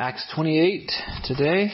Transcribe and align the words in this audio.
Acts 0.00 0.24
28 0.32 0.92
today. 1.24 1.72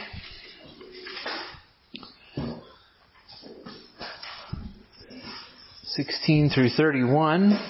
Sixteen 5.82 6.48
through 6.48 6.70
thirty-one. 6.70 7.60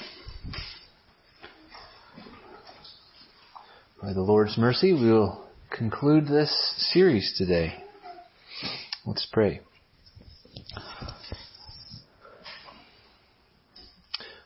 By 4.00 4.12
the 4.12 4.20
Lord's 4.20 4.56
mercy, 4.56 4.92
we 4.92 5.10
will 5.10 5.44
conclude 5.76 6.28
this 6.28 6.52
series 6.92 7.34
today. 7.36 7.74
Let's 9.04 9.26
pray. 9.32 9.60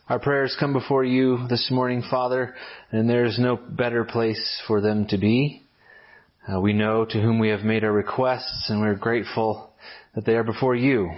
Our 0.09 0.19
prayers 0.19 0.57
come 0.59 0.73
before 0.73 1.05
you 1.05 1.47
this 1.51 1.71
morning, 1.71 2.03
Father, 2.11 2.55
and 2.93 3.11
there 3.11 3.27
is 3.27 3.39
no 3.39 3.57
better 3.57 4.05
place 4.05 4.63
for 4.67 4.81
them 4.81 5.07
to 5.09 5.19
be. 5.19 5.65
Uh, 6.51 6.59
we 6.59 6.73
know 6.73 7.05
to 7.05 7.21
whom 7.21 7.39
we 7.39 7.51
have 7.51 7.61
made 7.61 7.85
our 7.85 7.93
requests, 7.93 8.71
and 8.71 8.81
we're 8.81 8.95
grateful 8.95 9.71
that 10.15 10.25
they 10.25 10.35
are 10.35 10.45
before 10.45 10.75
you. 10.75 11.11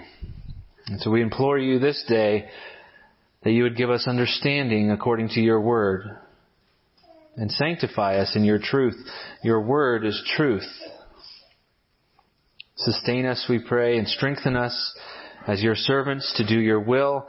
And 0.87 0.99
so 0.99 1.09
we 1.09 1.21
implore 1.21 1.57
you 1.57 1.79
this 1.79 2.03
day 2.09 2.49
that 3.43 3.51
you 3.51 3.63
would 3.63 3.77
give 3.77 3.89
us 3.89 4.07
understanding 4.07 4.91
according 4.91 5.29
to 5.29 5.39
your 5.39 5.61
word, 5.61 6.17
and 7.37 7.49
sanctify 7.49 8.17
us 8.17 8.35
in 8.35 8.43
your 8.43 8.59
truth. 8.59 8.95
Your 9.41 9.61
word 9.61 10.05
is 10.05 10.21
truth. 10.35 10.67
Sustain 12.75 13.25
us, 13.25 13.45
we 13.47 13.59
pray, 13.59 13.97
and 13.97 14.07
strengthen 14.07 14.57
us 14.57 14.97
as 15.47 15.63
your 15.63 15.75
servants 15.75 16.33
to 16.35 16.45
do 16.45 16.59
your 16.59 16.81
will 16.81 17.25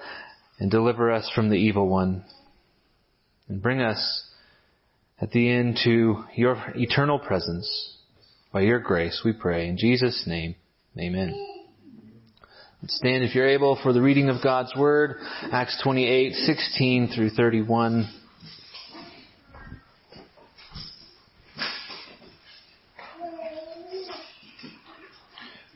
and 0.58 0.72
deliver 0.72 1.12
us 1.12 1.30
from 1.34 1.50
the 1.50 1.56
evil 1.56 1.88
one. 1.88 2.24
And 3.48 3.62
bring 3.62 3.80
us 3.80 4.28
at 5.20 5.30
the 5.30 5.48
end 5.48 5.78
to 5.84 6.24
your 6.34 6.60
eternal 6.74 7.20
presence. 7.20 7.96
By 8.52 8.60
your 8.60 8.80
grace, 8.80 9.22
we 9.24 9.32
pray. 9.32 9.66
In 9.66 9.78
Jesus' 9.78 10.24
name, 10.26 10.56
amen. 10.98 11.34
Stand 12.86 13.24
if 13.24 13.34
you're 13.34 13.48
able 13.48 13.78
for 13.82 13.94
the 13.94 14.02
reading 14.02 14.28
of 14.28 14.42
God's 14.42 14.74
Word, 14.76 15.16
Acts 15.50 15.80
28, 15.82 16.34
16 16.34 17.12
through 17.14 17.30
31. 17.30 18.12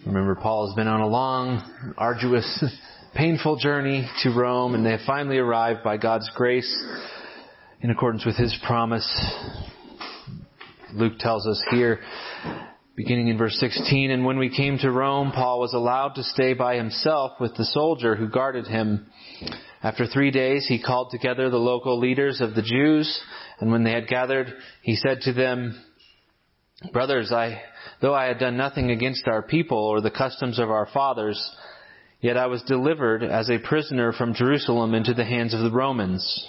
Remember, 0.05 0.35
Paul 0.35 0.67
has 0.67 0.77
been 0.77 0.87
on 0.87 1.01
a 1.01 1.09
long, 1.09 1.95
arduous 1.97 2.63
painful 3.15 3.57
journey 3.57 4.07
to 4.23 4.35
Rome, 4.37 4.75
and 4.75 4.85
they 4.85 4.91
have 4.91 5.01
finally 5.07 5.39
arrived 5.39 5.83
by 5.83 5.97
God's 5.97 6.31
grace 6.37 6.85
in 7.81 7.89
accordance 7.89 8.27
with 8.27 8.37
His 8.37 8.55
promise. 8.67 9.09
Luke 10.93 11.19
tells 11.19 11.47
us 11.47 11.63
here, 11.71 12.01
beginning 12.97 13.29
in 13.29 13.37
verse 13.37 13.57
16, 13.61 14.11
and 14.11 14.25
when 14.25 14.39
we 14.39 14.49
came 14.49 14.79
to 14.79 14.91
Rome, 14.91 15.31
Paul 15.31 15.61
was 15.61 15.75
allowed 15.75 16.15
to 16.15 16.23
stay 16.23 16.55
by 16.55 16.77
himself 16.77 17.33
with 17.39 17.55
the 17.55 17.65
soldier 17.67 18.17
who 18.17 18.29
guarded 18.29 18.67
him. 18.67 19.07
After 19.83 20.07
three 20.07 20.31
days, 20.31 20.67
he 20.67 20.83
called 20.83 21.11
together 21.11 21.51
the 21.51 21.59
local 21.59 21.99
leaders 21.99 22.41
of 22.41 22.55
the 22.55 22.63
Jews, 22.63 23.21
and 23.61 23.71
when 23.71 23.85
they 23.85 23.93
had 23.93 24.09
gathered, 24.09 24.53
he 24.81 24.97
said 24.97 25.21
to 25.23 25.35
them, 25.35 25.79
Brothers, 26.93 27.33
I, 27.33 27.61
though 28.01 28.15
I 28.15 28.25
had 28.25 28.39
done 28.39 28.57
nothing 28.57 28.91
against 28.91 29.29
our 29.29 29.43
people 29.43 29.79
or 29.79 30.01
the 30.01 30.11
customs 30.11 30.59
of 30.59 30.71
our 30.71 30.89
fathers, 30.93 31.39
Yet 32.21 32.39
I 32.39 32.47
was 32.47 32.63
delivered 32.63 33.23
as 33.23 33.51
a 33.51 33.59
prisoner 33.59 34.13
from 34.13 34.35
Jerusalem 34.35 34.95
into 34.95 35.13
the 35.13 35.25
hands 35.25 35.53
of 35.53 35.61
the 35.61 35.71
Romans. 35.71 36.49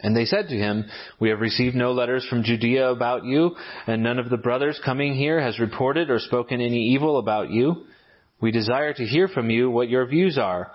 And 0.00 0.16
they 0.16 0.26
said 0.26 0.48
to 0.48 0.56
him, 0.56 0.84
We 1.18 1.30
have 1.30 1.40
received 1.40 1.74
no 1.74 1.92
letters 1.92 2.26
from 2.28 2.44
Judea 2.44 2.90
about 2.90 3.24
you, 3.24 3.56
and 3.86 4.02
none 4.02 4.18
of 4.18 4.30
the 4.30 4.36
brothers 4.36 4.80
coming 4.84 5.14
here 5.14 5.40
has 5.40 5.58
reported 5.58 6.08
or 6.08 6.20
spoken 6.20 6.60
any 6.60 6.90
evil 6.90 7.18
about 7.18 7.50
you. 7.50 7.84
We 8.40 8.52
desire 8.52 8.92
to 8.94 9.04
hear 9.04 9.26
from 9.26 9.50
you 9.50 9.70
what 9.70 9.88
your 9.88 10.06
views 10.06 10.38
are, 10.38 10.70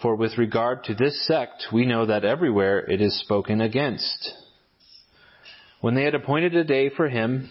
for 0.00 0.14
with 0.14 0.38
regard 0.38 0.84
to 0.84 0.94
this 0.94 1.26
sect, 1.26 1.66
we 1.72 1.84
know 1.84 2.06
that 2.06 2.24
everywhere 2.24 2.78
it 2.78 3.00
is 3.00 3.20
spoken 3.20 3.60
against. 3.60 4.32
When 5.80 5.96
they 5.96 6.04
had 6.04 6.14
appointed 6.14 6.54
a 6.54 6.62
day 6.62 6.88
for 6.88 7.08
him, 7.08 7.50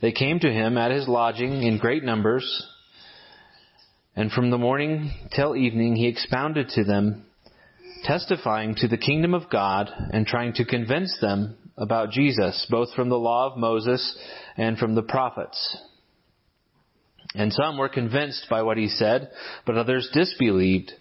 they 0.00 0.12
came 0.12 0.38
to 0.40 0.52
him 0.52 0.78
at 0.78 0.92
his 0.92 1.08
lodging 1.08 1.64
in 1.64 1.78
great 1.78 2.04
numbers, 2.04 2.66
and 4.14 4.30
from 4.30 4.50
the 4.50 4.58
morning 4.58 5.10
till 5.34 5.56
evening 5.56 5.96
he 5.96 6.06
expounded 6.06 6.68
to 6.70 6.84
them, 6.84 7.26
testifying 8.04 8.74
to 8.76 8.88
the 8.88 8.96
kingdom 8.96 9.34
of 9.34 9.50
God 9.50 9.90
and 10.12 10.26
trying 10.26 10.52
to 10.54 10.64
convince 10.64 11.16
them 11.20 11.56
about 11.76 12.10
Jesus, 12.10 12.66
both 12.70 12.92
from 12.94 13.08
the 13.08 13.18
law 13.18 13.50
of 13.50 13.58
Moses 13.58 14.16
and 14.56 14.78
from 14.78 14.94
the 14.94 15.02
prophets. 15.02 15.78
And 17.34 17.52
some 17.52 17.78
were 17.78 17.88
convinced 17.88 18.46
by 18.48 18.62
what 18.62 18.76
he 18.76 18.88
said, 18.88 19.30
but 19.66 19.76
others 19.76 20.08
disbelieved. 20.12 20.92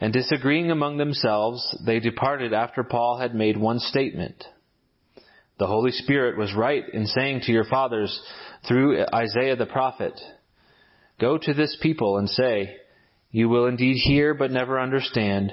And 0.00 0.12
disagreeing 0.12 0.70
among 0.70 0.96
themselves, 0.96 1.76
they 1.84 2.00
departed 2.00 2.52
after 2.52 2.82
Paul 2.82 3.18
had 3.18 3.34
made 3.34 3.56
one 3.56 3.78
statement. 3.78 4.42
The 5.58 5.66
Holy 5.66 5.92
Spirit 5.92 6.36
was 6.36 6.54
right 6.54 6.84
in 6.92 7.06
saying 7.06 7.42
to 7.42 7.52
your 7.52 7.64
fathers 7.64 8.20
through 8.66 9.04
Isaiah 9.14 9.56
the 9.56 9.66
prophet, 9.66 10.18
Go 11.20 11.38
to 11.38 11.54
this 11.54 11.76
people 11.80 12.18
and 12.18 12.28
say, 12.28 12.76
You 13.30 13.48
will 13.48 13.66
indeed 13.66 13.96
hear 13.96 14.34
but 14.34 14.50
never 14.50 14.80
understand, 14.80 15.52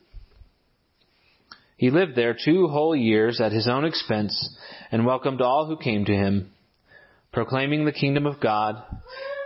He 1.81 1.89
lived 1.89 2.15
there 2.15 2.35
two 2.35 2.67
whole 2.67 2.95
years 2.95 3.41
at 3.41 3.51
his 3.51 3.67
own 3.67 3.85
expense 3.85 4.55
and 4.91 5.03
welcomed 5.03 5.41
all 5.41 5.65
who 5.65 5.75
came 5.75 6.05
to 6.05 6.13
him, 6.13 6.51
proclaiming 7.33 7.85
the 7.85 7.91
kingdom 7.91 8.27
of 8.27 8.39
God 8.39 8.75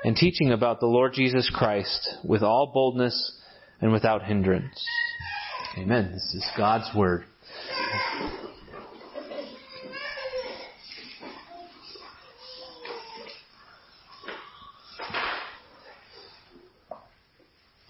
and 0.03 0.18
teaching 0.18 0.51
about 0.51 0.81
the 0.81 0.85
Lord 0.85 1.13
Jesus 1.13 1.50
Christ 1.50 2.09
with 2.25 2.44
all 2.44 2.72
boldness 2.73 3.40
and 3.79 3.94
without 3.94 4.25
hindrance. 4.25 4.85
Amen. 5.78 6.12
This 6.12 6.34
is 6.35 6.46
God's 6.57 6.94
word. 6.94 7.23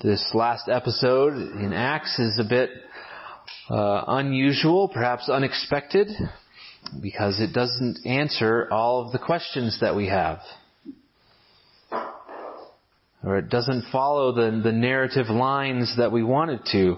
This 0.03 0.29
last 0.35 0.69
episode 0.69 1.33
in 1.33 1.73
Acts 1.73 2.19
is 2.19 2.37
a 2.39 2.47
bit 2.47 2.69
uh, 3.69 4.03
unusual, 4.07 4.87
perhaps 4.87 5.29
unexpected, 5.29 6.07
because 7.01 7.39
it 7.39 7.53
doesn't 7.53 8.05
answer 8.05 8.67
all 8.71 9.05
of 9.05 9.11
the 9.11 9.19
questions 9.19 9.79
that 9.81 9.95
we 9.95 10.07
have. 10.07 10.39
Or 13.23 13.37
it 13.37 13.49
doesn't 13.49 13.85
follow 13.91 14.33
the, 14.33 14.61
the 14.61 14.71
narrative 14.71 15.29
lines 15.29 15.95
that 15.97 16.11
we 16.11 16.21
want 16.23 16.51
it 16.51 16.61
to. 16.73 16.97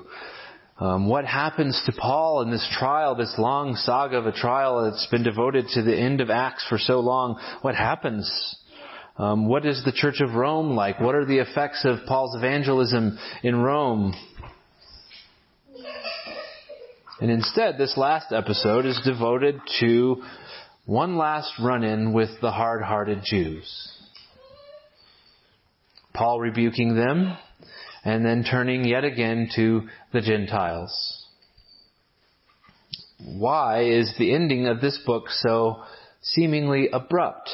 Um, 0.79 1.07
what 1.07 1.25
happens 1.25 1.81
to 1.85 1.93
Paul 1.93 2.41
in 2.41 2.51
this 2.51 2.67
trial, 2.77 3.15
this 3.15 3.33
long 3.37 3.75
saga 3.75 4.17
of 4.17 4.27
a 4.27 4.31
trial 4.31 4.83
that's 4.83 5.07
been 5.07 5.23
devoted 5.23 5.67
to 5.69 5.81
the 5.81 5.95
end 5.95 6.21
of 6.21 6.29
Acts 6.29 6.65
for 6.67 6.77
so 6.77 6.99
long? 6.99 7.39
What 7.61 7.75
happens 7.75 8.29
um, 9.17 9.47
what 9.47 9.65
is 9.65 9.83
the 9.83 9.91
Church 9.91 10.21
of 10.21 10.35
Rome 10.35 10.75
like? 10.75 10.99
What 10.99 11.15
are 11.15 11.25
the 11.25 11.39
effects 11.39 11.83
of 11.85 12.05
Paul's 12.07 12.35
evangelism 12.35 13.17
in 13.41 13.55
Rome? 13.55 14.13
And 17.19 17.31
instead, 17.31 17.77
this 17.77 17.97
last 17.97 18.31
episode 18.31 18.85
is 18.85 18.99
devoted 19.03 19.59
to 19.79 20.23
one 20.85 21.17
last 21.17 21.51
run-in 21.59 22.13
with 22.13 22.29
the 22.41 22.51
hard-hearted 22.51 23.21
Jews. 23.23 23.91
Paul 26.13 26.39
rebuking 26.39 26.95
them 26.95 27.35
and 28.03 28.23
then 28.23 28.43
turning 28.43 28.85
yet 28.85 29.03
again 29.03 29.49
to 29.55 29.87
the 30.13 30.21
Gentiles. 30.21 31.25
Why 33.19 33.83
is 33.83 34.13
the 34.19 34.33
ending 34.33 34.67
of 34.67 34.79
this 34.79 34.99
book 35.03 35.29
so 35.29 35.83
seemingly 36.21 36.89
abrupt? 36.93 37.49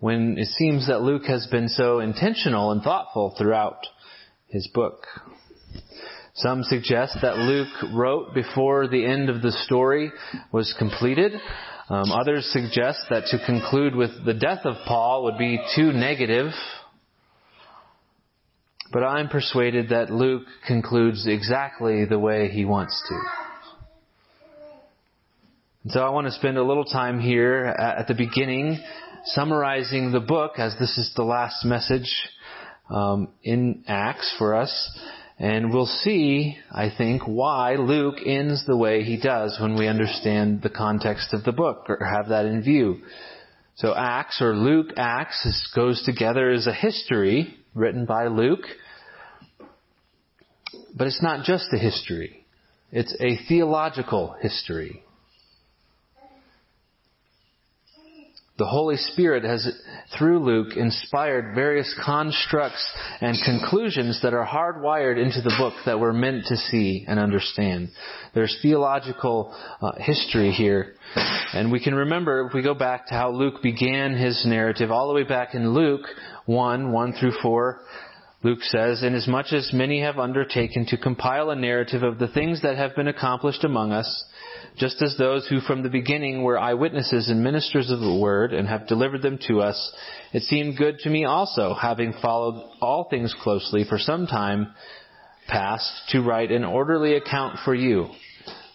When 0.00 0.36
it 0.36 0.48
seems 0.48 0.88
that 0.88 1.02
Luke 1.02 1.26
has 1.26 1.46
been 1.46 1.68
so 1.68 2.00
intentional 2.00 2.72
and 2.72 2.82
thoughtful 2.82 3.34
throughout 3.38 3.86
his 4.48 4.68
book. 4.74 5.06
Some 6.38 6.62
suggest 6.62 7.18
that 7.22 7.36
Luke 7.36 7.92
wrote 7.92 8.32
before 8.32 8.86
the 8.86 9.04
end 9.04 9.28
of 9.28 9.42
the 9.42 9.50
story 9.50 10.12
was 10.52 10.72
completed. 10.78 11.32
Um, 11.88 12.12
others 12.12 12.48
suggest 12.52 13.00
that 13.10 13.24
to 13.32 13.44
conclude 13.44 13.96
with 13.96 14.24
the 14.24 14.34
death 14.34 14.60
of 14.64 14.76
Paul 14.86 15.24
would 15.24 15.36
be 15.36 15.58
too 15.74 15.92
negative. 15.92 16.52
But 18.92 19.02
I'm 19.02 19.28
persuaded 19.28 19.88
that 19.88 20.10
Luke 20.10 20.44
concludes 20.64 21.26
exactly 21.26 22.04
the 22.04 22.20
way 22.20 22.48
he 22.48 22.64
wants 22.64 23.02
to. 23.08 23.20
And 25.82 25.92
so 25.92 26.00
I 26.00 26.10
want 26.10 26.28
to 26.28 26.32
spend 26.32 26.56
a 26.56 26.62
little 26.62 26.84
time 26.84 27.18
here 27.18 27.64
at 27.64 28.06
the 28.06 28.14
beginning 28.14 28.78
summarizing 29.24 30.12
the 30.12 30.20
book 30.20 30.52
as 30.58 30.76
this 30.78 30.96
is 30.98 31.12
the 31.16 31.24
last 31.24 31.64
message 31.64 32.08
um, 32.90 33.28
in 33.42 33.82
Acts 33.88 34.32
for 34.38 34.54
us. 34.54 34.98
And 35.38 35.72
we'll 35.72 35.86
see, 35.86 36.58
I 36.70 36.90
think, 36.96 37.22
why 37.22 37.76
Luke 37.76 38.16
ends 38.26 38.66
the 38.66 38.76
way 38.76 39.04
he 39.04 39.20
does 39.20 39.56
when 39.60 39.78
we 39.78 39.86
understand 39.86 40.62
the 40.62 40.70
context 40.70 41.32
of 41.32 41.44
the 41.44 41.52
book 41.52 41.86
or 41.88 42.04
have 42.04 42.30
that 42.30 42.44
in 42.46 42.62
view. 42.62 43.02
So 43.76 43.94
Acts 43.94 44.42
or 44.42 44.56
Luke 44.56 44.88
Acts 44.96 45.70
goes 45.76 46.02
together 46.02 46.50
as 46.50 46.66
a 46.66 46.72
history 46.72 47.54
written 47.72 48.04
by 48.04 48.26
Luke. 48.26 48.66
But 50.96 51.06
it's 51.06 51.22
not 51.22 51.44
just 51.44 51.72
a 51.72 51.78
history. 51.78 52.44
It's 52.90 53.14
a 53.20 53.36
theological 53.46 54.34
history. 54.40 55.04
The 58.58 58.66
Holy 58.66 58.96
Spirit 58.96 59.44
has, 59.44 59.70
through 60.18 60.40
Luke, 60.40 60.76
inspired 60.76 61.54
various 61.54 61.94
constructs 62.04 62.92
and 63.20 63.38
conclusions 63.44 64.20
that 64.22 64.34
are 64.34 64.44
hardwired 64.44 65.16
into 65.16 65.40
the 65.40 65.54
book 65.56 65.74
that 65.86 66.00
we're 66.00 66.12
meant 66.12 66.46
to 66.46 66.56
see 66.56 67.04
and 67.06 67.20
understand. 67.20 67.90
There's 68.34 68.58
theological 68.60 69.56
uh, 69.80 69.92
history 69.98 70.50
here. 70.50 70.94
And 71.54 71.70
we 71.70 71.78
can 71.78 71.94
remember, 71.94 72.48
if 72.48 72.52
we 72.52 72.62
go 72.62 72.74
back 72.74 73.06
to 73.06 73.14
how 73.14 73.30
Luke 73.30 73.62
began 73.62 74.16
his 74.16 74.44
narrative, 74.44 74.90
all 74.90 75.06
the 75.06 75.14
way 75.14 75.22
back 75.22 75.54
in 75.54 75.72
Luke 75.72 76.06
1, 76.46 76.90
1 76.90 77.12
through 77.12 77.34
4, 77.40 77.80
Luke 78.42 78.62
says, 78.62 79.04
Inasmuch 79.04 79.52
as 79.52 79.72
many 79.72 80.00
have 80.00 80.18
undertaken 80.18 80.84
to 80.86 80.96
compile 80.96 81.50
a 81.50 81.56
narrative 81.56 82.02
of 82.02 82.18
the 82.18 82.28
things 82.28 82.62
that 82.62 82.76
have 82.76 82.96
been 82.96 83.08
accomplished 83.08 83.62
among 83.62 83.92
us, 83.92 84.24
just 84.78 85.02
as 85.02 85.16
those 85.18 85.46
who 85.48 85.60
from 85.60 85.82
the 85.82 85.88
beginning 85.88 86.42
were 86.42 86.58
eyewitnesses 86.58 87.28
and 87.28 87.42
ministers 87.42 87.90
of 87.90 88.00
the 88.00 88.14
word 88.14 88.52
and 88.52 88.68
have 88.68 88.86
delivered 88.86 89.22
them 89.22 89.38
to 89.48 89.60
us, 89.60 89.92
it 90.32 90.42
seemed 90.44 90.76
good 90.76 90.98
to 91.00 91.10
me 91.10 91.24
also, 91.24 91.74
having 91.74 92.14
followed 92.22 92.64
all 92.80 93.08
things 93.08 93.34
closely 93.42 93.84
for 93.84 93.98
some 93.98 94.26
time 94.26 94.72
past, 95.48 95.90
to 96.10 96.22
write 96.22 96.52
an 96.52 96.64
orderly 96.64 97.14
account 97.14 97.58
for 97.64 97.74
you. 97.74 98.08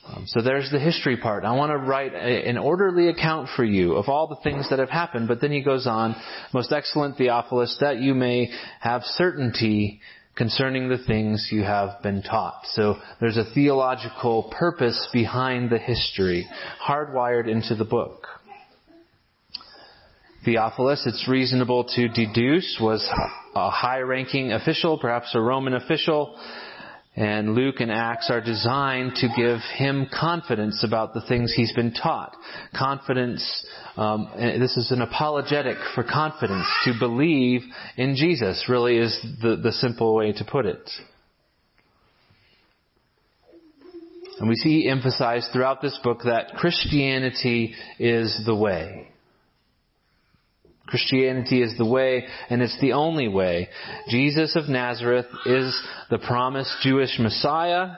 Um, 0.05 0.25
so 0.27 0.41
there's 0.41 0.69
the 0.69 0.79
history 0.79 1.15
part. 1.15 1.45
I 1.45 1.55
want 1.55 1.71
to 1.71 1.77
write 1.77 2.13
a, 2.13 2.49
an 2.49 2.57
orderly 2.57 3.07
account 3.07 3.49
for 3.55 3.63
you 3.63 3.93
of 3.93 4.09
all 4.09 4.27
the 4.27 4.35
things 4.43 4.69
that 4.69 4.79
have 4.79 4.89
happened. 4.89 5.29
But 5.29 5.39
then 5.39 5.51
he 5.51 5.61
goes 5.61 5.87
on, 5.87 6.15
most 6.53 6.73
excellent 6.73 7.17
Theophilus, 7.17 7.77
that 7.79 7.99
you 7.99 8.13
may 8.13 8.51
have 8.81 9.03
certainty 9.03 10.01
concerning 10.35 10.89
the 10.89 10.97
things 10.97 11.49
you 11.51 11.63
have 11.63 12.01
been 12.01 12.23
taught. 12.23 12.61
So 12.71 12.95
there's 13.19 13.37
a 13.37 13.45
theological 13.53 14.51
purpose 14.57 15.07
behind 15.13 15.69
the 15.69 15.77
history, 15.77 16.47
hardwired 16.85 17.47
into 17.47 17.75
the 17.75 17.85
book. 17.85 18.27
Theophilus, 20.43 21.03
it's 21.05 21.27
reasonable 21.27 21.85
to 21.95 22.09
deduce, 22.09 22.77
was 22.81 23.07
a 23.55 23.69
high 23.69 23.99
ranking 23.99 24.51
official, 24.51 24.97
perhaps 24.97 25.33
a 25.35 25.39
Roman 25.39 25.73
official, 25.73 26.37
and 27.15 27.53
Luke 27.53 27.75
and 27.79 27.91
Acts 27.91 28.29
are 28.31 28.41
designed 28.41 29.15
to 29.17 29.27
give 29.35 29.59
him 29.75 30.07
confidence 30.11 30.83
about 30.83 31.13
the 31.13 31.21
things 31.21 31.53
he's 31.53 31.71
been 31.73 31.93
taught. 31.93 32.35
Confidence, 32.75 33.65
um, 33.97 34.29
this 34.35 34.75
is 34.77 34.89
an 34.91 35.01
apologetic 35.01 35.77
for 35.93 36.03
confidence. 36.03 36.65
To 36.85 36.93
believe 36.97 37.61
in 37.97 38.15
Jesus 38.15 38.65
really 38.67 38.97
is 38.97 39.15
the, 39.41 39.57
the 39.57 39.71
simple 39.73 40.15
way 40.15 40.33
to 40.33 40.43
put 40.43 40.65
it. 40.65 40.89
And 44.39 44.49
we 44.49 44.55
see 44.55 44.89
emphasized 44.89 45.49
throughout 45.53 45.81
this 45.83 45.97
book 46.03 46.21
that 46.25 46.55
Christianity 46.55 47.75
is 47.99 48.41
the 48.45 48.55
way. 48.55 49.12
Christianity 50.93 51.63
is 51.63 51.75
the 51.75 51.87
way, 51.87 52.23
and 52.51 52.61
it's 52.61 52.79
the 52.79 52.93
only 52.93 53.27
way. 53.27 53.67
Jesus 54.09 54.55
of 54.55 54.69
Nazareth 54.69 55.25
is 55.43 55.75
the 56.11 56.19
promised 56.19 56.71
Jewish 56.83 57.17
Messiah, 57.17 57.95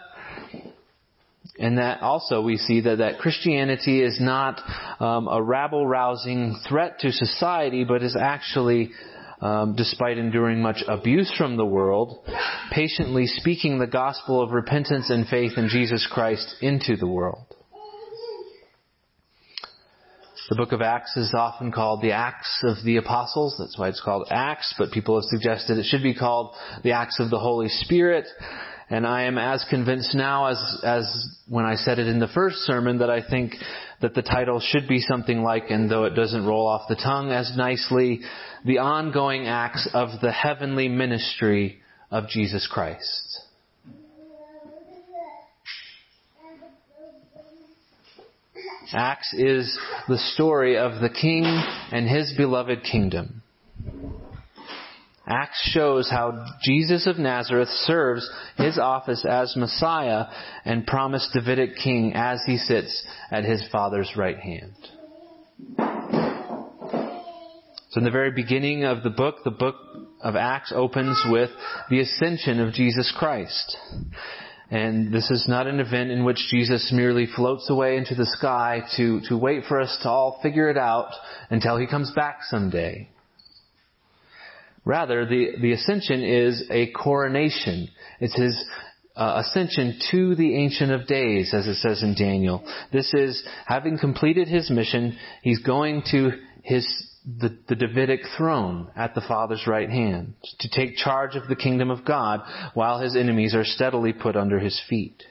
and 1.59 1.77
that 1.77 2.01
also 2.01 2.41
we 2.41 2.55
see 2.55 2.79
that, 2.79 2.99
that 2.99 3.19
Christianity 3.19 4.01
is 4.01 4.21
not 4.21 4.61
um, 5.01 5.27
a 5.27 5.43
rabble-rousing 5.43 6.57
threat 6.69 6.99
to 6.99 7.11
society, 7.11 7.83
but 7.83 8.01
is 8.01 8.15
actually, 8.17 8.91
um, 9.41 9.75
despite 9.75 10.17
enduring 10.17 10.61
much 10.61 10.81
abuse 10.87 11.33
from 11.37 11.57
the 11.57 11.65
world, 11.65 12.25
patiently 12.71 13.27
speaking 13.27 13.77
the 13.77 13.87
gospel 13.87 14.41
of 14.41 14.51
repentance 14.51 15.09
and 15.09 15.27
faith 15.27 15.57
in 15.57 15.67
Jesus 15.67 16.07
Christ 16.09 16.55
into 16.61 16.95
the 16.95 17.07
world. 17.07 17.43
The 20.47 20.55
book 20.55 20.73
of 20.73 20.81
Acts 20.81 21.17
is 21.17 21.33
often 21.33 21.71
called 21.71 22.03
the 22.03 22.11
Acts 22.11 22.63
of 22.63 22.77
the 22.85 22.97
Apostles. 22.97 23.55
That's 23.57 23.79
why 23.79 23.89
it's 23.89 24.01
called 24.01 24.27
Acts, 24.29 24.75
but 24.77 24.91
people 24.91 25.15
have 25.15 25.23
suggested 25.23 25.79
it 25.79 25.85
should 25.85 26.03
be 26.03 26.13
called 26.13 26.53
the 26.83 26.91
Acts 26.91 27.19
of 27.19 27.31
the 27.31 27.39
Holy 27.39 27.67
Spirit. 27.67 28.27
And 28.87 29.07
I 29.07 29.23
am 29.23 29.39
as 29.39 29.65
convinced 29.71 30.13
now 30.13 30.45
as, 30.45 30.81
as 30.83 31.27
when 31.49 31.65
I 31.65 31.73
said 31.73 31.97
it 31.97 32.05
in 32.05 32.19
the 32.19 32.27
first 32.27 32.57
sermon 32.57 32.99
that 32.99 33.09
I 33.09 33.27
think 33.27 33.53
that 34.01 34.13
the 34.13 34.21
title 34.21 34.59
should 34.59 34.87
be 34.87 34.99
something 34.99 35.41
like, 35.41 35.71
and 35.71 35.89
though 35.89 36.03
it 36.03 36.13
doesn't 36.13 36.45
roll 36.45 36.67
off 36.67 36.87
the 36.87 36.95
tongue 36.95 37.31
as 37.31 37.57
nicely, 37.57 38.21
the 38.65 38.77
ongoing 38.77 39.47
acts 39.47 39.89
of 39.95 40.21
the 40.21 40.31
heavenly 40.31 40.89
ministry 40.89 41.79
of 42.11 42.27
Jesus 42.27 42.67
Christ. 42.71 43.24
Acts 48.93 49.33
is 49.33 49.77
the 50.07 50.17
story 50.33 50.77
of 50.77 51.01
the 51.01 51.09
king 51.09 51.43
and 51.45 52.07
his 52.07 52.33
beloved 52.37 52.83
kingdom. 52.83 53.41
Acts 55.27 55.59
shows 55.71 56.07
how 56.09 56.45
Jesus 56.61 57.07
of 57.07 57.17
Nazareth 57.17 57.69
serves 57.69 58.29
his 58.57 58.77
office 58.77 59.25
as 59.27 59.55
Messiah 59.55 60.25
and 60.65 60.85
promised 60.85 61.33
Davidic 61.33 61.77
king 61.77 62.13
as 62.13 62.41
he 62.45 62.57
sits 62.57 63.05
at 63.31 63.43
his 63.43 63.67
father's 63.71 64.11
right 64.15 64.37
hand. 64.37 64.75
So 67.89 67.99
in 67.99 68.03
the 68.03 68.11
very 68.11 68.31
beginning 68.31 68.83
of 68.83 69.01
the 69.01 69.09
book, 69.09 69.37
the 69.43 69.51
book 69.51 69.75
of 70.21 70.35
Acts 70.35 70.71
opens 70.75 71.19
with 71.29 71.49
the 71.89 72.01
ascension 72.01 72.59
of 72.59 72.73
Jesus 72.73 73.11
Christ. 73.17 73.77
And 74.71 75.13
this 75.13 75.29
is 75.29 75.45
not 75.47 75.67
an 75.67 75.79
event 75.79 76.09
in 76.09 76.23
which 76.23 76.47
Jesus 76.49 76.91
merely 76.91 77.27
floats 77.27 77.69
away 77.69 77.97
into 77.97 78.15
the 78.15 78.25
sky 78.25 78.81
to, 78.97 79.21
to 79.29 79.37
wait 79.37 79.65
for 79.67 79.79
us 79.79 79.95
to 80.01 80.09
all 80.09 80.39
figure 80.41 80.69
it 80.69 80.77
out 80.77 81.11
until 81.49 81.77
he 81.77 81.85
comes 81.85 82.11
back 82.15 82.39
someday. 82.49 83.09
Rather, 84.83 85.25
the, 85.25 85.53
the 85.61 85.73
ascension 85.73 86.23
is 86.23 86.63
a 86.69 86.91
coronation. 86.91 87.89
It's 88.19 88.35
his 88.35 88.65
uh, 89.15 89.43
ascension 89.45 89.99
to 90.11 90.35
the 90.35 90.55
Ancient 90.55 90.91
of 90.91 91.07
Days, 91.07 91.53
as 91.53 91.67
it 91.67 91.75
says 91.75 92.03
in 92.03 92.15
Daniel. 92.15 92.63
This 92.91 93.11
is, 93.13 93.43
having 93.65 93.97
completed 93.97 94.47
his 94.47 94.69
mission, 94.69 95.17
he's 95.41 95.59
going 95.59 96.03
to 96.11 96.31
his 96.63 96.87
the, 97.25 97.57
the 97.67 97.75
Davidic 97.75 98.21
throne 98.37 98.87
at 98.95 99.15
the 99.15 99.21
Father's 99.21 99.65
right 99.65 99.89
hand, 99.89 100.35
to 100.59 100.69
take 100.69 100.95
charge 100.95 101.35
of 101.35 101.47
the 101.47 101.55
kingdom 101.55 101.89
of 101.89 102.05
God 102.05 102.41
while 102.73 102.99
his 102.99 103.15
enemies 103.15 103.55
are 103.55 103.65
steadily 103.65 104.13
put 104.13 104.35
under 104.35 104.59
his 104.59 104.79
feet. 104.87 105.23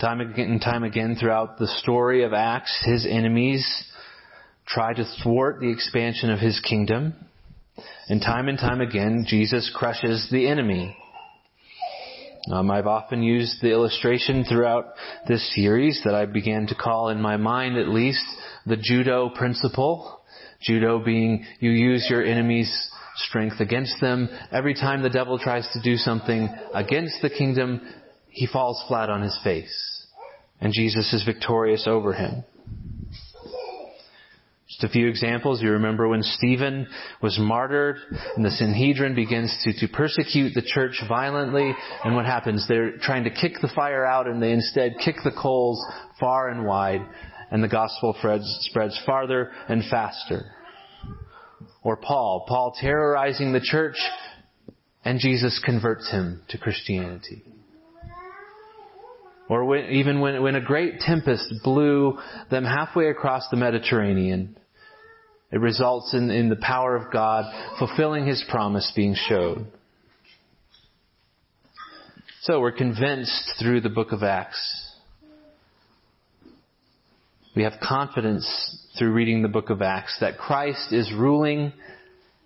Time 0.00 0.20
and 0.20 0.60
time 0.60 0.84
again 0.84 1.16
throughout 1.18 1.58
the 1.58 1.68
story 1.82 2.24
of 2.24 2.32
Acts, 2.32 2.82
his 2.84 3.06
enemies 3.08 3.84
try 4.66 4.92
to 4.92 5.04
thwart 5.22 5.60
the 5.60 5.70
expansion 5.70 6.30
of 6.30 6.40
his 6.40 6.58
kingdom. 6.60 7.14
And 8.08 8.20
time 8.20 8.48
and 8.48 8.58
time 8.58 8.80
again, 8.80 9.24
Jesus 9.28 9.70
crushes 9.74 10.28
the 10.30 10.48
enemy. 10.48 10.96
Um, 12.50 12.70
I've 12.70 12.86
often 12.86 13.22
used 13.22 13.62
the 13.62 13.70
illustration 13.70 14.44
throughout 14.44 14.88
this 15.26 15.54
series 15.54 16.02
that 16.04 16.14
I 16.14 16.26
began 16.26 16.66
to 16.66 16.74
call, 16.74 17.08
in 17.08 17.20
my 17.20 17.38
mind 17.38 17.78
at 17.78 17.88
least, 17.88 18.24
the 18.66 18.76
judo 18.76 19.30
principle. 19.30 20.20
Judo 20.60 21.02
being 21.04 21.44
you 21.60 21.70
use 21.70 22.06
your 22.08 22.24
enemy's 22.24 22.90
strength 23.16 23.60
against 23.60 24.00
them. 24.00 24.28
Every 24.50 24.74
time 24.74 25.02
the 25.02 25.10
devil 25.10 25.38
tries 25.38 25.68
to 25.72 25.82
do 25.82 25.96
something 25.96 26.48
against 26.72 27.22
the 27.22 27.30
kingdom, 27.30 27.80
he 28.28 28.46
falls 28.46 28.82
flat 28.88 29.10
on 29.10 29.22
his 29.22 29.38
face. 29.44 30.06
And 30.60 30.72
Jesus 30.72 31.12
is 31.12 31.24
victorious 31.24 31.86
over 31.86 32.12
him. 32.12 32.44
Just 34.66 34.84
a 34.84 34.88
few 34.88 35.08
examples. 35.08 35.62
You 35.62 35.72
remember 35.72 36.08
when 36.08 36.22
Stephen 36.22 36.88
was 37.22 37.38
martyred 37.38 37.96
and 38.34 38.44
the 38.44 38.50
Sanhedrin 38.50 39.14
begins 39.14 39.56
to, 39.62 39.86
to 39.86 39.92
persecute 39.92 40.54
the 40.54 40.62
church 40.62 41.00
violently. 41.06 41.72
And 42.02 42.16
what 42.16 42.24
happens? 42.24 42.66
They're 42.66 42.96
trying 42.96 43.24
to 43.24 43.30
kick 43.30 43.52
the 43.60 43.70
fire 43.74 44.04
out 44.04 44.26
and 44.26 44.42
they 44.42 44.52
instead 44.52 44.94
kick 45.04 45.16
the 45.22 45.30
coals 45.30 45.84
far 46.18 46.48
and 46.48 46.64
wide. 46.64 47.02
And 47.50 47.62
the 47.62 47.68
gospel 47.68 48.14
spreads, 48.18 49.00
farther 49.06 49.50
and 49.68 49.82
faster. 49.90 50.46
Or 51.82 51.96
Paul. 51.96 52.46
Paul 52.48 52.74
terrorizing 52.80 53.52
the 53.52 53.60
church 53.60 53.96
and 55.04 55.20
Jesus 55.20 55.60
converts 55.64 56.10
him 56.10 56.42
to 56.48 56.58
Christianity. 56.58 57.42
Or 59.48 59.66
when, 59.66 59.90
even 59.90 60.20
when, 60.20 60.42
when 60.42 60.54
a 60.54 60.60
great 60.60 61.00
tempest 61.00 61.52
blew 61.62 62.18
them 62.50 62.64
halfway 62.64 63.08
across 63.08 63.46
the 63.50 63.56
Mediterranean 63.56 64.56
it 65.54 65.60
results 65.60 66.12
in, 66.14 66.30
in 66.30 66.48
the 66.48 66.56
power 66.56 66.96
of 66.96 67.12
God 67.12 67.44
fulfilling 67.78 68.26
His 68.26 68.44
promise 68.50 68.92
being 68.96 69.14
showed. 69.14 69.64
So 72.42 72.58
we're 72.58 72.72
convinced 72.72 73.52
through 73.60 73.82
the 73.82 73.88
book 73.88 74.10
of 74.10 74.24
Acts. 74.24 74.93
We 77.54 77.62
have 77.62 77.74
confidence 77.80 78.78
through 78.98 79.12
reading 79.12 79.42
the 79.42 79.48
book 79.48 79.70
of 79.70 79.80
Acts 79.80 80.16
that 80.20 80.38
Christ 80.38 80.92
is 80.92 81.12
ruling 81.12 81.72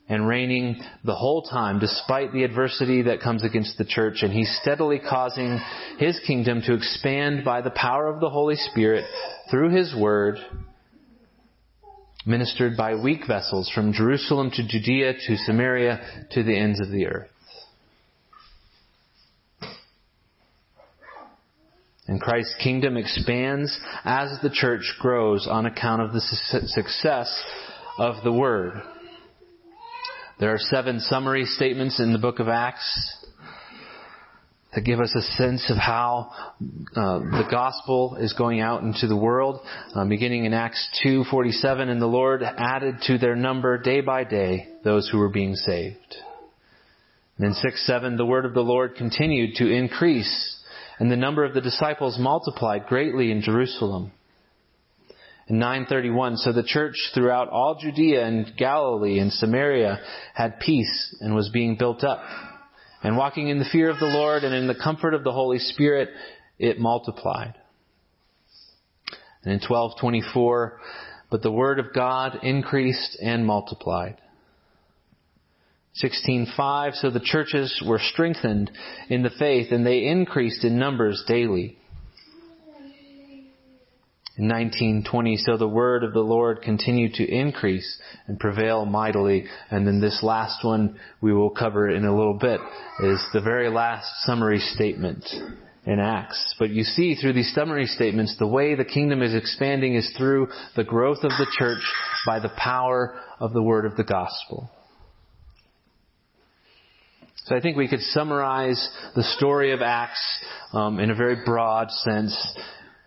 and 0.07 0.27
reigning 0.27 0.83
the 1.05 1.15
whole 1.15 1.43
time 1.43 1.79
despite 1.79 2.33
the 2.33 2.45
adversity 2.45 3.03
that 3.03 3.21
comes 3.21 3.43
against 3.43 3.79
the 3.79 3.85
church 3.87 4.23
and 4.23 4.33
he's 4.33 4.59
steadily 4.61 4.99
causing 4.99 5.59
his 5.99 6.21
kingdom 6.27 6.61
to 6.62 6.75
expand 6.75 7.45
by 7.45 7.62
the 7.62 7.71
power 7.71 8.07
of 8.09 8.21
the 8.21 8.29
Holy 8.29 8.57
Spirit 8.57 9.05
through 9.50 9.71
his 9.71 9.95
word 9.95 10.37
ministered 12.27 12.77
by 12.77 12.95
weak 12.95 13.27
vessels 13.27 13.71
from 13.75 13.95
Jerusalem 13.95 14.50
to 14.50 14.67
Judea 14.67 15.15
to 15.27 15.37
Samaria 15.37 16.27
to 16.33 16.43
the 16.43 16.57
ends 16.57 16.81
of 16.81 16.91
the 16.91 17.07
earth. 17.07 17.31
And 22.09 22.21
Christ's 22.21 22.57
kingdom 22.62 22.97
expands 22.97 23.79
as 24.05 24.31
the 24.43 24.50
church 24.50 24.95
grows 24.99 25.47
on 25.47 25.67
account 25.67 26.03
of 26.03 26.12
the 26.12 26.21
success 26.21 27.45
of 27.99 28.25
the 28.25 28.33
Word. 28.33 28.81
There 30.41 30.55
are 30.55 30.59
seven 30.59 31.00
summary 31.00 31.45
statements 31.45 32.00
in 32.00 32.12
the 32.12 32.19
book 32.19 32.38
of 32.38 32.49
Acts 32.49 33.19
that 34.75 34.83
give 34.83 35.00
us 35.00 35.15
a 35.15 35.23
sense 35.37 35.71
of 35.71 35.77
how 35.77 36.31
uh, 36.95 37.19
the 37.19 37.49
gospel 37.50 38.17
is 38.21 38.33
going 38.35 38.61
out 38.61 38.83
into 38.83 39.07
the 39.07 39.17
world. 39.17 39.61
Uh, 39.95 40.05
beginning 40.05 40.45
in 40.45 40.55
Acts 40.55 40.87
2:47, 41.05 41.88
and 41.88 42.00
the 42.00 42.07
Lord 42.07 42.43
added 42.43 42.97
to 43.07 43.19
their 43.19 43.35
number 43.35 43.79
day 43.79 44.00
by 44.00 44.25
day 44.25 44.69
those 44.85 45.09
who 45.09 45.19
were 45.19 45.31
being 45.31 45.57
saved. 45.57 46.17
And 47.37 47.47
in 47.47 47.55
6:7, 47.55 48.17
the 48.17 48.27
word 48.27 48.45
of 48.45 48.55
the 48.55 48.61
Lord 48.61 48.95
continued 48.97 49.57
to 49.57 49.69
increase, 49.69 50.58
and 50.99 51.11
the 51.11 51.17
number 51.17 51.45
of 51.45 51.55
the 51.55 51.61
disciples 51.61 52.19
multiplied 52.19 52.87
greatly 52.87 53.31
in 53.31 53.43
Jerusalem. 53.43 54.12
In 55.49 55.59
931, 55.59 56.37
so 56.37 56.52
the 56.52 56.62
church 56.62 56.97
throughout 57.14 57.49
all 57.49 57.78
Judea 57.81 58.26
and 58.26 58.52
Galilee 58.57 59.19
and 59.19 59.33
Samaria 59.33 59.99
had 60.35 60.61
peace 60.61 61.17
and 61.21 61.35
was 61.35 61.49
being 61.49 61.76
built 61.76 62.05
up 62.05 62.21
and 63.02 63.17
walking 63.17 63.49
in 63.49 63.59
the 63.59 63.69
fear 63.71 63.88
of 63.90 63.99
the 63.99 64.07
Lord 64.07 64.45
and 64.45 64.55
in 64.55 64.67
the 64.67 64.75
comfort 64.75 65.14
of 65.14 65.25
the 65.25 65.33
Holy 65.33 65.59
Spirit, 65.59 66.11
it 66.59 66.78
multiplied. 66.78 67.55
And 69.45 69.52
in 69.52 69.61
1224, 69.61 70.81
but 71.31 71.43
the 71.43 71.52
word 71.52 71.78
of 71.78 71.95
God 71.95 72.40
increased 72.43 73.17
and 73.23 73.47
multiplied. 73.47 74.17
16:5 76.02 76.95
so 76.95 77.11
the 77.11 77.21
churches 77.21 77.83
were 77.85 77.99
strengthened 77.99 78.71
in 79.09 79.23
the 79.23 79.31
faith 79.31 79.73
and 79.73 79.87
they 79.87 80.07
increased 80.07 80.64
in 80.64 80.78
numbers 80.78 81.25
daily. 81.26 81.76
In 84.37 84.47
1920, 84.47 85.37
so 85.38 85.57
the 85.57 85.67
word 85.67 86.05
of 86.05 86.12
the 86.12 86.21
Lord 86.21 86.62
continued 86.62 87.14
to 87.14 87.26
increase 87.26 88.00
and 88.28 88.38
prevail 88.38 88.87
mightily. 88.87 89.47
And 89.69 89.85
then 89.85 90.00
this 90.00 90.23
last 90.23 90.64
one 90.64 90.97
we 91.21 91.35
will 91.35 91.50
cover 91.50 91.88
in 91.88 92.05
a 92.05 92.17
little 92.17 92.38
bit 92.38 92.61
is 93.02 93.21
the 93.33 93.40
very 93.40 93.69
last 93.69 94.07
summary 94.26 94.61
statement 94.61 95.25
in 95.87 95.99
Acts. 95.99 96.55
But 96.57 96.71
you 96.71 96.85
see 96.85 97.17
through 97.17 97.33
these 97.33 97.52
summary 97.52 97.87
statements, 97.87 98.37
the 98.38 98.47
way 98.47 98.76
the 98.76 98.85
kingdom 98.85 99.23
is 99.23 99.35
expanding 99.35 99.97
is 99.97 100.09
through 100.17 100.47
the 100.76 100.85
growth 100.85 101.25
of 101.25 101.31
the 101.31 101.47
church 101.59 101.83
by 102.25 102.38
the 102.38 102.52
power 102.57 103.19
of 103.40 103.52
the 103.52 103.62
word 103.62 103.87
of 103.87 103.97
the 103.97 104.05
gospel. 104.05 104.71
So 107.49 107.57
I 107.57 107.61
think 107.61 107.78
we 107.78 107.88
could 107.88 108.02
summarize 108.02 108.90
the 109.17 109.23
story 109.23 109.73
of 109.73 109.81
Acts 109.81 110.23
um, 110.75 111.00
in 111.00 111.11
a 111.11 111.14
very 111.14 111.37
broad 111.47 111.90
sense 111.90 112.59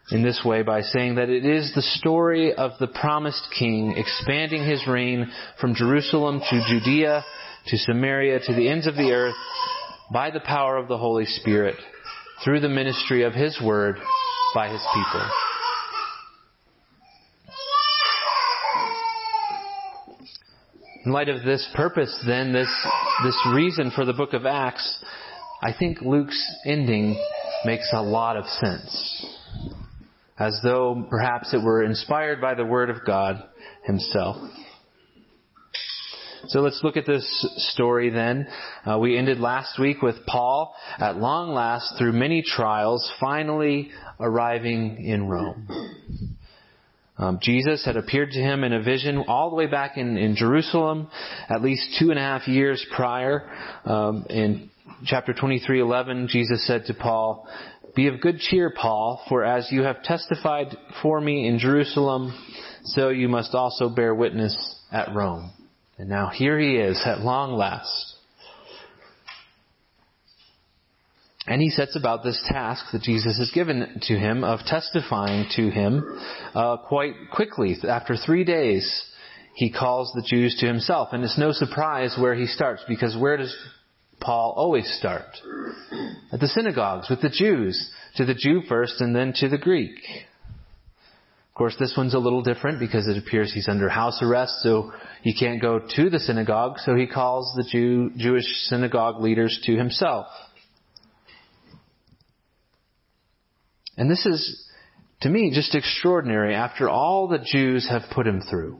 in 0.10 0.24
this 0.24 0.41
way 0.43 0.63
by 0.63 0.81
saying 0.81 1.15
that 1.15 1.29
it 1.29 1.45
is 1.45 1.71
the 1.75 1.83
story 1.83 2.51
of 2.51 2.71
the 2.79 2.88
promised 2.88 3.48
king 3.57 3.93
expanding 3.95 4.67
his 4.67 4.88
reign 4.88 5.31
from 5.60 5.75
Jerusalem 5.75 6.41
to 6.50 6.63
Judea 6.67 7.24
to 7.67 7.77
Samaria 7.77 8.39
to 8.48 8.55
the 8.55 8.67
ends 8.67 8.88
of 8.88 8.95
the 8.95 9.12
earth 9.12 9.36
by 10.12 10.31
the 10.31 10.39
power 10.39 10.75
of 10.75 10.88
the 10.88 10.98
Holy 10.98 11.25
Spirit 11.25 11.75
through 12.43 12.62
the 12.62 12.67
ministry 12.67 13.21
of 13.21 13.33
his 13.33 13.62
word 13.63 13.98
by 14.55 14.69
his 14.69 14.81
people. 14.91 15.50
In 21.03 21.12
light 21.12 21.29
of 21.29 21.43
this 21.43 21.67
purpose, 21.74 22.15
then, 22.27 22.53
this, 22.53 22.70
this 23.24 23.38
reason 23.55 23.91
for 23.96 24.05
the 24.05 24.13
book 24.13 24.34
of 24.34 24.46
Acts, 24.46 25.03
I 25.63 25.74
think 25.74 26.01
Luke's 26.01 26.39
ending 26.63 27.20
makes 27.65 27.89
a 27.91 28.03
lot 28.03 28.38
of 28.38 28.46
sense 28.46 29.25
as 30.38 30.60
though 30.63 31.08
perhaps 31.10 31.55
it 31.55 31.63
were 31.63 31.84
inspired 31.84 32.39
by 32.39 32.53
the 32.53 32.65
Word 32.65 32.91
of 32.91 33.05
God 33.05 33.43
Himself. 33.84 34.38
So 36.48 36.62
let's 36.62 36.81
look 36.84 36.98
at 36.98 37.08
this 37.08 37.25
story 37.74 38.12
then. 38.12 38.48
Uh, 38.86 39.00
we 39.00 39.17
ended 39.17 39.39
last 39.39 39.79
week 39.79 40.03
with 40.03 40.24
Paul, 40.27 40.75
at 41.00 41.17
long 41.17 41.53
last, 41.53 41.96
through 41.98 42.13
many 42.13 42.43
trials, 42.43 43.12
finally 43.20 43.89
arriving 44.20 45.03
in 45.03 45.27
Rome. 45.27 45.67
Um, 47.17 47.39
Jesus 47.41 47.85
had 47.85 47.97
appeared 47.97 48.31
to 48.31 48.39
him 48.39 48.63
in 48.63 48.73
a 48.73 48.81
vision 48.81 49.25
all 49.27 49.49
the 49.49 49.55
way 49.55 49.67
back 49.67 49.97
in, 49.97 50.17
in 50.17 50.35
Jerusalem, 50.35 51.09
at 51.49 51.61
least 51.61 51.97
two 51.99 52.09
and 52.09 52.17
a 52.17 52.21
half 52.21 52.47
years 52.47 52.85
prior. 52.95 53.49
Um, 53.85 54.25
in 54.29 54.69
chapter 55.05 55.33
23:11, 55.33 56.27
Jesus 56.27 56.65
said 56.65 56.85
to 56.85 56.93
Paul, 56.93 57.47
be 57.95 58.07
of 58.07 58.21
good 58.21 58.39
cheer, 58.39 58.69
Paul, 58.69 59.21
for 59.27 59.43
as 59.43 59.69
you 59.71 59.83
have 59.83 60.03
testified 60.03 60.75
for 61.01 61.19
me 61.19 61.47
in 61.47 61.59
Jerusalem, 61.59 62.33
so 62.85 63.09
you 63.09 63.27
must 63.27 63.53
also 63.53 63.89
bear 63.89 64.15
witness 64.15 64.79
at 64.91 65.13
Rome. 65.13 65.51
And 65.97 66.09
now 66.09 66.29
here 66.29 66.57
he 66.57 66.77
is 66.77 67.01
at 67.05 67.19
long 67.19 67.53
last. 67.53 68.10
And 71.48 71.62
he 71.62 71.69
sets 71.69 71.95
about 71.95 72.24
this 72.24 72.41
task 72.51 72.86
that 72.91 73.01
Jesus 73.01 73.38
has 73.38 73.50
given 73.51 74.00
to 74.03 74.13
him 74.13 74.43
of 74.43 74.60
testifying 74.65 75.48
to 75.55 75.71
him 75.71 76.19
uh, 76.53 76.77
quite 76.77 77.13
quickly. 77.33 77.75
After 77.88 78.15
three 78.15 78.43
days, 78.43 79.05
he 79.55 79.71
calls 79.71 80.12
the 80.13 80.24
Jews 80.25 80.55
to 80.60 80.67
himself. 80.67 81.10
And 81.12 81.24
it's 81.24 81.39
no 81.39 81.51
surprise 81.51 82.15
where 82.19 82.36
he 82.36 82.45
starts, 82.45 82.83
because 82.88 83.17
where 83.17 83.38
does 83.38 83.55
Paul 84.19 84.53
always 84.55 84.88
start? 85.00 85.25
At 86.31 86.39
the 86.39 86.48
synagogues 86.48 87.10
with 87.10 87.21
the 87.21 87.29
Jews, 87.29 87.91
to 88.17 88.25
the 88.25 88.36
Jew 88.36 88.62
first 88.69 89.01
and 89.01 89.15
then 89.15 89.33
to 89.38 89.50
the 89.50 89.57
Greek. 89.57 89.98
Of 91.51 91.55
course, 91.55 91.75
this 91.79 91.95
one's 91.98 92.13
a 92.13 92.19
little 92.19 92.43
different 92.43 92.79
because 92.79 93.07
it 93.07 93.17
appears 93.17 93.51
he's 93.51 93.67
under 93.67 93.89
house 93.89 94.21
arrest, 94.21 94.62
so 94.62 94.91
he 95.21 95.33
can't 95.33 95.62
go 95.62 95.79
to 95.79 96.10
the 96.10 96.19
synagogue, 96.19 96.77
so 96.79 96.95
he 96.95 97.07
calls 97.07 97.51
the 97.55 97.63
Jew, 97.63 98.12
Jewish 98.15 98.45
synagogue 98.67 99.21
leaders 99.21 99.60
to 99.65 99.75
himself. 99.75 100.27
And 103.98 104.10
this 104.10 104.25
is, 104.25 104.65
to 105.21 105.29
me, 105.29 105.51
just 105.53 105.75
extraordinary 105.75 106.55
after 106.55 106.89
all 106.89 107.27
the 107.27 107.39
Jews 107.39 107.88
have 107.89 108.03
put 108.12 108.27
him 108.27 108.41
through. 108.41 108.79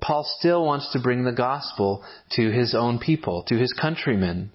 Paul 0.00 0.24
still 0.38 0.64
wants 0.64 0.92
to 0.92 1.00
bring 1.00 1.24
the 1.24 1.32
gospel 1.32 2.04
to 2.32 2.50
his 2.50 2.74
own 2.74 2.98
people, 2.98 3.44
to 3.44 3.56
his 3.56 3.72
countrymen, 3.72 4.50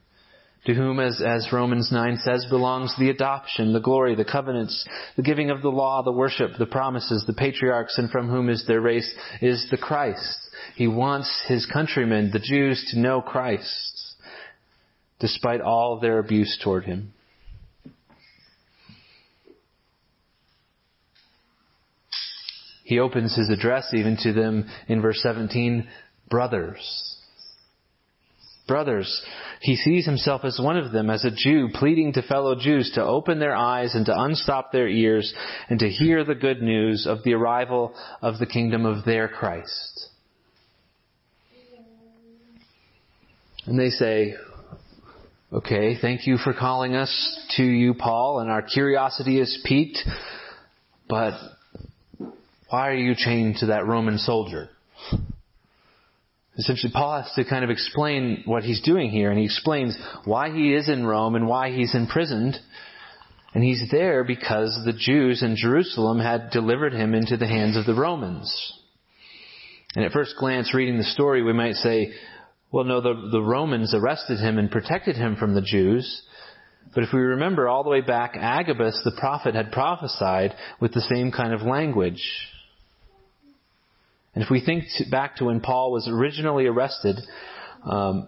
to 0.65 0.74
whom, 0.74 1.00
as, 1.00 1.22
as 1.25 1.48
Romans 1.53 1.89
9 1.89 2.17
says, 2.17 2.46
belongs 2.50 2.93
the 3.00 3.10
adoption, 3.10 3.72
the 3.72 3.79
glory, 3.79 4.15
the 4.15 4.25
covenants, 4.25 4.86
the 5.15 5.24
giving 5.24 5.50
of 5.50 5.62
the 5.62 5.69
law, 5.69 6.03
the 6.03 6.12
worship, 6.12 6.51
the 6.60 6.65
promises, 6.65 7.24
the 7.25 7.34
patriarchs, 7.34 7.98
and 7.98 8.12
from 8.12 8.27
whom 8.27 8.50
is 8.50 8.65
their 8.67 8.81
race, 8.81 9.10
is 9.41 9.65
the 9.72 9.77
Christ. 9.77 10.38
He 10.75 10.88
wants 10.88 11.43
his 11.48 11.65
countrymen, 11.65 12.31
the 12.34 12.39
Jews, 12.39 12.86
to 12.91 13.00
know 13.00 13.22
Christ, 13.22 13.96
despite 15.19 15.62
all 15.62 16.00
their 16.00 16.19
abuse 16.19 16.59
toward 16.63 16.86
him. 16.86 17.13
He 22.83 23.00
opens 23.00 23.36
his 23.36 23.50
address 23.50 23.93
even 23.93 24.15
to 24.21 24.31
them 24.31 24.69
in 24.88 25.01
verse 25.01 25.19
17, 25.21 25.88
brothers. 26.29 27.15
Brothers, 28.65 29.25
he 29.59 29.75
sees 29.75 30.05
himself 30.05 30.45
as 30.45 30.59
one 30.62 30.77
of 30.77 30.91
them, 30.91 31.09
as 31.09 31.25
a 31.25 31.31
Jew, 31.31 31.69
pleading 31.74 32.13
to 32.13 32.21
fellow 32.21 32.55
Jews 32.55 32.91
to 32.95 33.03
open 33.03 33.39
their 33.39 33.55
eyes 33.55 33.93
and 33.93 34.05
to 34.05 34.17
unstop 34.17 34.71
their 34.71 34.88
ears 34.88 35.33
and 35.69 35.79
to 35.79 35.89
hear 35.89 36.24
the 36.24 36.36
good 36.36 36.62
news 36.62 37.07
of 37.07 37.24
the 37.24 37.33
arrival 37.33 37.93
of 38.21 38.39
the 38.39 38.45
kingdom 38.45 38.86
of 38.86 39.03
their 39.03 39.27
Christ. 39.27 40.09
And 43.65 43.77
they 43.77 43.89
say, 43.89 44.36
okay, 45.51 45.97
thank 45.99 46.27
you 46.27 46.37
for 46.37 46.53
calling 46.53 46.95
us 46.95 47.39
to 47.57 47.63
you, 47.63 47.93
Paul, 47.93 48.39
and 48.39 48.51
our 48.51 48.61
curiosity 48.61 49.39
is 49.39 49.57
piqued, 49.65 49.99
but 51.07 51.33
why 52.69 52.89
are 52.89 52.95
you 52.95 53.13
chained 53.15 53.57
to 53.57 53.67
that 53.67 53.85
Roman 53.85 54.17
soldier? 54.17 54.69
Essentially, 56.57 56.91
Paul 56.91 57.21
has 57.21 57.31
to 57.35 57.45
kind 57.45 57.63
of 57.63 57.69
explain 57.69 58.41
what 58.45 58.63
he's 58.63 58.81
doing 58.81 59.09
here, 59.09 59.29
and 59.29 59.39
he 59.39 59.45
explains 59.45 59.97
why 60.25 60.49
he 60.51 60.73
is 60.73 60.89
in 60.89 61.05
Rome 61.05 61.35
and 61.35 61.47
why 61.47 61.71
he's 61.71 61.93
imprisoned. 61.93 62.57
And 63.53 63.63
he's 63.63 63.89
there 63.91 64.23
because 64.23 64.77
the 64.83 64.93
Jews 64.93 65.41
in 65.41 65.55
Jerusalem 65.55 66.19
had 66.19 66.49
delivered 66.51 66.93
him 66.93 67.13
into 67.13 67.37
the 67.37 67.47
hands 67.47 67.77
of 67.77 67.85
the 67.85 67.93
Romans. 67.93 68.73
And 69.95 70.03
at 70.03 70.11
first 70.11 70.35
glance, 70.37 70.73
reading 70.73 70.97
the 70.97 71.03
story, 71.03 71.41
we 71.41 71.53
might 71.53 71.75
say, 71.75 72.11
well, 72.71 72.83
no, 72.83 73.01
the, 73.01 73.29
the 73.31 73.41
Romans 73.41 73.93
arrested 73.93 74.39
him 74.39 74.57
and 74.57 74.69
protected 74.69 75.15
him 75.15 75.36
from 75.38 75.55
the 75.55 75.62
Jews. 75.62 76.21
But 76.93 77.03
if 77.03 77.13
we 77.13 77.19
remember 77.19 77.67
all 77.67 77.83
the 77.83 77.89
way 77.89 78.01
back, 78.01 78.36
Agabus, 78.36 79.01
the 79.03 79.15
prophet, 79.17 79.55
had 79.55 79.71
prophesied 79.71 80.53
with 80.79 80.93
the 80.93 81.01
same 81.01 81.31
kind 81.31 81.53
of 81.53 81.62
language. 81.62 82.24
And 84.33 84.43
if 84.43 84.50
we 84.50 84.63
think 84.63 84.86
back 85.09 85.38
to 85.38 85.45
when 85.45 85.62
Paul 85.62 85.91
was 85.91 86.07
originally 86.07 86.67
arrested, 86.67 87.17
um, 87.83 88.27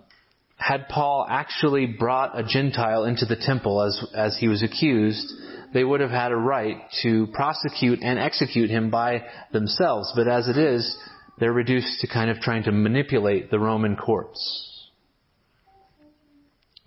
had 0.56 0.90
Paul 0.90 1.26
actually 1.30 1.86
brought 1.86 2.38
a 2.38 2.44
Gentile 2.44 3.06
into 3.06 3.26
the 3.26 3.36
temple 3.36 3.82
as, 3.82 4.06
as 4.14 4.38
he 4.38 4.48
was 4.48 4.62
accused, 4.62 5.32
they 5.74 5.84
would 5.84 6.02
have 6.02 6.10
had 6.10 6.32
a 6.32 6.36
right 6.36 6.78
to 7.04 7.28
prosecute 7.34 8.00
and 8.02 8.20
execute 8.20 8.70
him 8.70 8.90
by 8.90 9.24
themselves. 9.54 10.12
But 10.16 10.28
as 10.28 10.48
it 10.48 10.58
is, 10.58 10.98
they're 11.40 11.54
reduced 11.54 12.02
to 12.02 12.08
kind 12.08 12.30
of 12.30 12.40
trying 12.40 12.64
to 12.64 12.72
manipulate 12.72 13.50
the 13.50 13.60
Roman 13.60 13.96
courts. 13.96 14.90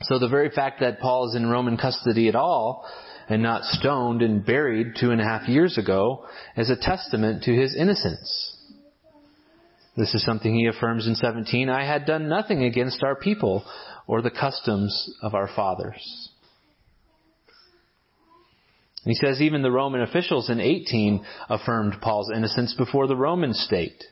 So 0.03 0.19
the 0.19 0.29
very 0.29 0.51
fact 0.51 0.81
that 0.81 1.01
Paul 1.01 1.29
is 1.29 1.37
in 1.37 1.47
Roman 1.47 1.77
custody 1.77 2.29
at 2.29 2.35
all 2.35 2.87
and 3.29 3.43
not 3.43 3.65
stoned 3.65 4.21
and 4.21 4.45
buried 4.45 4.95
two 4.99 5.11
and 5.11 5.21
a 5.21 5.25
half 5.25 5.49
years 5.49 5.79
ago 5.79 6.27
is 6.57 6.71
a 6.71 6.77
testament 6.77 7.45
to 7.45 7.53
his 7.53 7.75
innocence. 7.75 8.57
This 9.97 10.15
is 10.15 10.25
something 10.25 10.55
he 10.55 10.67
affirms 10.67 11.07
in 11.07 11.15
17. 11.15 11.69
I 11.69 11.87
had 11.87 12.07
done 12.07 12.29
nothing 12.29 12.65
against 12.65 13.03
our 13.03 13.15
people 13.15 13.65
or 14.07 14.23
the 14.23 14.31
customs 14.31 15.15
of 15.23 15.35
our 15.35 15.49
fathers. 15.55 16.31
he 19.05 19.15
says 19.15 19.41
even 19.41 19.63
the 19.63 19.71
Roman 19.71 20.03
officials 20.03 20.49
in 20.49 20.61
18 20.61 21.25
affirmed 21.49 21.97
Paul's 22.01 22.31
innocence 22.35 22.75
before 22.75 23.07
the 23.07 23.17
Roman 23.17 23.53
state. 23.53 24.03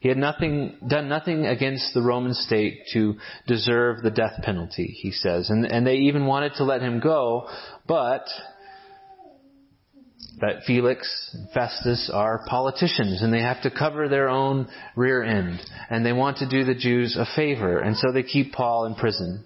He 0.00 0.08
had 0.08 0.18
nothing, 0.18 0.76
done 0.86 1.08
nothing 1.08 1.46
against 1.46 1.92
the 1.92 2.02
Roman 2.02 2.34
state 2.34 2.82
to 2.92 3.16
deserve 3.48 4.02
the 4.02 4.10
death 4.10 4.42
penalty, 4.42 4.86
he 4.86 5.10
says. 5.10 5.50
And, 5.50 5.66
and 5.66 5.86
they 5.86 5.96
even 5.96 6.26
wanted 6.26 6.54
to 6.54 6.64
let 6.64 6.82
him 6.82 7.00
go, 7.00 7.48
but 7.86 8.24
that 10.40 10.62
Felix 10.66 11.30
and 11.34 11.50
Festus 11.50 12.10
are 12.12 12.44
politicians 12.46 13.22
and 13.22 13.32
they 13.32 13.40
have 13.40 13.62
to 13.62 13.70
cover 13.70 14.08
their 14.08 14.28
own 14.28 14.68
rear 14.94 15.22
end 15.22 15.60
and 15.90 16.06
they 16.06 16.12
want 16.12 16.38
to 16.38 16.48
do 16.48 16.64
the 16.64 16.76
Jews 16.76 17.16
a 17.16 17.26
favor 17.34 17.80
and 17.80 17.96
so 17.96 18.12
they 18.12 18.22
keep 18.22 18.52
Paul 18.52 18.84
in 18.84 18.94
prison. 18.94 19.44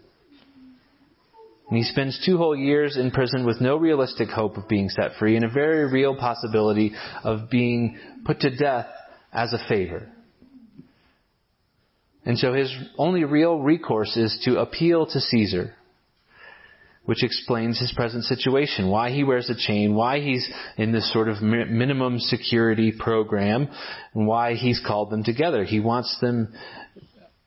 And 1.71 1.79
he 1.79 1.85
spends 1.85 2.23
two 2.27 2.37
whole 2.37 2.55
years 2.55 2.99
in 2.99 3.11
prison 3.11 3.47
with 3.47 3.59
no 3.61 3.77
realistic 3.79 4.29
hope 4.29 4.59
of 4.59 4.69
being 4.69 4.91
set 4.91 5.13
free 5.19 5.37
and 5.37 5.47
a 5.47 5.51
very 5.51 5.91
real 5.91 6.15
possibility 6.15 6.93
of 7.25 7.49
being 7.49 7.99
put 8.27 8.41
to 8.41 8.55
death 8.55 8.89
as 9.33 9.55
a 9.55 9.69
favor. 9.69 10.12
And 12.25 12.39
so 12.39 12.53
his 12.53 12.73
only 12.99 13.25
real 13.25 13.61
recourse 13.61 14.17
is 14.17 14.41
to 14.45 14.61
appeal 14.61 15.07
to 15.07 15.21
Caesar 15.21 15.75
which 17.05 17.25
explains 17.25 17.81
his 17.81 17.93
present 17.97 18.25
situation, 18.25 18.89
why 18.89 19.11
he 19.11 19.25
wears 19.25 19.51
a 19.51 19.57
chain, 19.57 19.95
why 19.95 20.21
he's 20.21 20.49
in 20.77 20.93
this 20.93 21.13
sort 21.13 21.29
of 21.29 21.43
minimum 21.43 22.19
security 22.19 22.93
program, 22.97 23.69
and 24.15 24.27
why 24.27 24.55
he's 24.55 24.81
called 24.87 25.11
them 25.11 25.25
together. 25.25 25.65
He 25.65 25.81
wants 25.81 26.17
them 26.21 26.55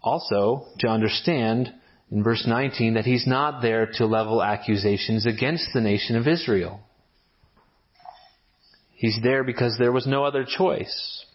also 0.01 0.67
to 0.79 0.87
understand 0.87 1.73
in 2.11 2.23
verse 2.23 2.45
19 2.45 2.95
that 2.95 3.05
he's 3.05 3.25
not 3.25 3.61
there 3.61 3.89
to 3.93 4.05
level 4.05 4.43
accusations 4.43 5.25
against 5.25 5.69
the 5.73 5.81
nation 5.81 6.17
of 6.17 6.27
Israel. 6.27 6.81
He's 8.93 9.19
there 9.23 9.43
because 9.43 9.77
there 9.79 9.91
was 9.91 10.05
no 10.05 10.25
other 10.25 10.45
choice. 10.45 11.25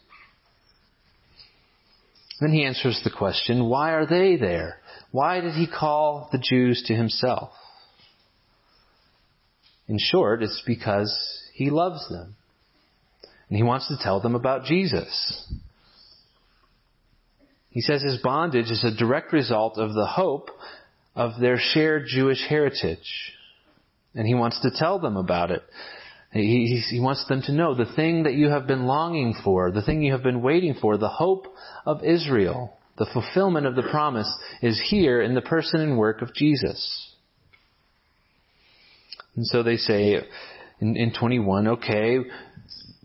Then 2.41 2.51
he 2.51 2.65
answers 2.65 2.99
the 3.03 3.11
question, 3.11 3.69
why 3.69 3.91
are 3.91 4.07
they 4.07 4.35
there? 4.35 4.79
Why 5.11 5.41
did 5.41 5.53
he 5.53 5.67
call 5.67 6.27
the 6.31 6.39
Jews 6.39 6.83
to 6.87 6.95
himself? 6.95 7.51
In 9.87 9.99
short, 9.99 10.41
it's 10.41 10.63
because 10.65 11.15
he 11.53 11.69
loves 11.69 12.09
them. 12.09 12.35
And 13.47 13.57
he 13.57 13.63
wants 13.63 13.87
to 13.89 13.97
tell 14.01 14.21
them 14.21 14.33
about 14.33 14.65
Jesus. 14.65 15.53
He 17.69 17.81
says 17.81 18.01
his 18.01 18.17
bondage 18.23 18.71
is 18.71 18.83
a 18.83 18.97
direct 18.97 19.33
result 19.33 19.77
of 19.77 19.93
the 19.93 20.07
hope 20.07 20.49
of 21.15 21.39
their 21.39 21.57
shared 21.59 22.05
Jewish 22.07 22.43
heritage. 22.49 23.33
And 24.15 24.25
he 24.25 24.33
wants 24.33 24.59
to 24.61 24.71
tell 24.75 24.97
them 24.97 25.15
about 25.15 25.51
it. 25.51 25.61
He, 26.33 26.81
he, 26.89 26.99
wants 27.01 27.25
them 27.27 27.41
to 27.43 27.51
know 27.51 27.75
the 27.75 27.91
thing 27.93 28.23
that 28.23 28.35
you 28.35 28.49
have 28.49 28.65
been 28.65 28.85
longing 28.85 29.35
for, 29.43 29.69
the 29.69 29.81
thing 29.81 30.01
you 30.01 30.13
have 30.13 30.23
been 30.23 30.41
waiting 30.41 30.75
for, 30.79 30.97
the 30.97 31.09
hope 31.09 31.53
of 31.85 32.05
Israel, 32.05 32.77
the 32.97 33.07
fulfillment 33.11 33.65
of 33.65 33.75
the 33.75 33.89
promise 33.91 34.33
is 34.61 34.81
here 34.89 35.21
in 35.21 35.35
the 35.35 35.41
person 35.41 35.81
and 35.81 35.97
work 35.97 36.21
of 36.21 36.33
Jesus. 36.33 37.09
And 39.35 39.45
so 39.45 39.61
they 39.61 39.75
say 39.75 40.21
in, 40.79 40.95
in 40.95 41.13
21, 41.13 41.67
okay, 41.67 42.19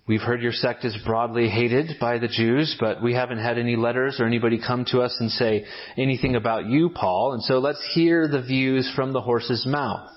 we've 0.07 0.21
heard 0.21 0.41
your 0.41 0.53
sect 0.53 0.85
is 0.85 0.97
broadly 1.05 1.49
hated 1.49 1.99
by 2.01 2.19
the 2.19 2.29
Jews, 2.29 2.77
but 2.79 3.03
we 3.03 3.15
haven't 3.15 3.39
had 3.39 3.59
any 3.59 3.75
letters 3.75 4.21
or 4.21 4.27
anybody 4.27 4.61
come 4.65 4.85
to 4.93 5.01
us 5.01 5.17
and 5.19 5.33
say 5.33 5.65
anything 5.97 6.37
about 6.37 6.67
you, 6.67 6.91
Paul. 6.91 7.33
And 7.33 7.43
so 7.43 7.59
let's 7.59 7.85
hear 7.93 8.29
the 8.29 8.43
views 8.43 8.89
from 8.95 9.13
the 9.13 9.21
horse's 9.21 9.67
mouth. 9.67 10.11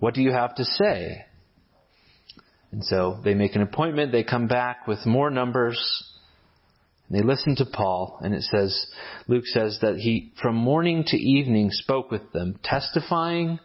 What 0.00 0.12
do 0.12 0.20
you 0.20 0.32
have 0.32 0.54
to 0.56 0.64
say? 0.64 1.24
And 2.74 2.84
so 2.84 3.20
they 3.22 3.34
make 3.34 3.54
an 3.54 3.62
appointment, 3.62 4.10
they 4.10 4.24
come 4.24 4.48
back 4.48 4.88
with 4.88 5.06
more 5.06 5.30
numbers, 5.30 5.78
and 7.08 7.16
they 7.16 7.24
listen 7.24 7.54
to 7.56 7.64
Paul, 7.64 8.18
and 8.20 8.34
it 8.34 8.42
says, 8.42 8.88
Luke 9.28 9.46
says 9.46 9.78
that 9.80 9.94
he, 9.94 10.32
from 10.42 10.56
morning 10.56 11.04
to 11.06 11.16
evening, 11.16 11.70
spoke 11.70 12.10
with 12.10 12.32
them, 12.32 12.58
testifying 12.64 13.60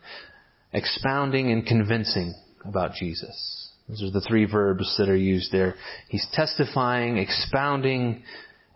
expounding 0.73 1.51
and 1.51 1.65
convincing 1.65 2.35
about 2.63 2.93
Jesus. 2.93 3.71
Those 3.87 4.03
are 4.03 4.11
the 4.11 4.21
three 4.21 4.45
verbs 4.45 4.95
that 4.99 5.09
are 5.09 5.17
used 5.17 5.51
there. 5.51 5.73
He's 6.09 6.27
testifying, 6.33 7.17
expounding, 7.17 8.21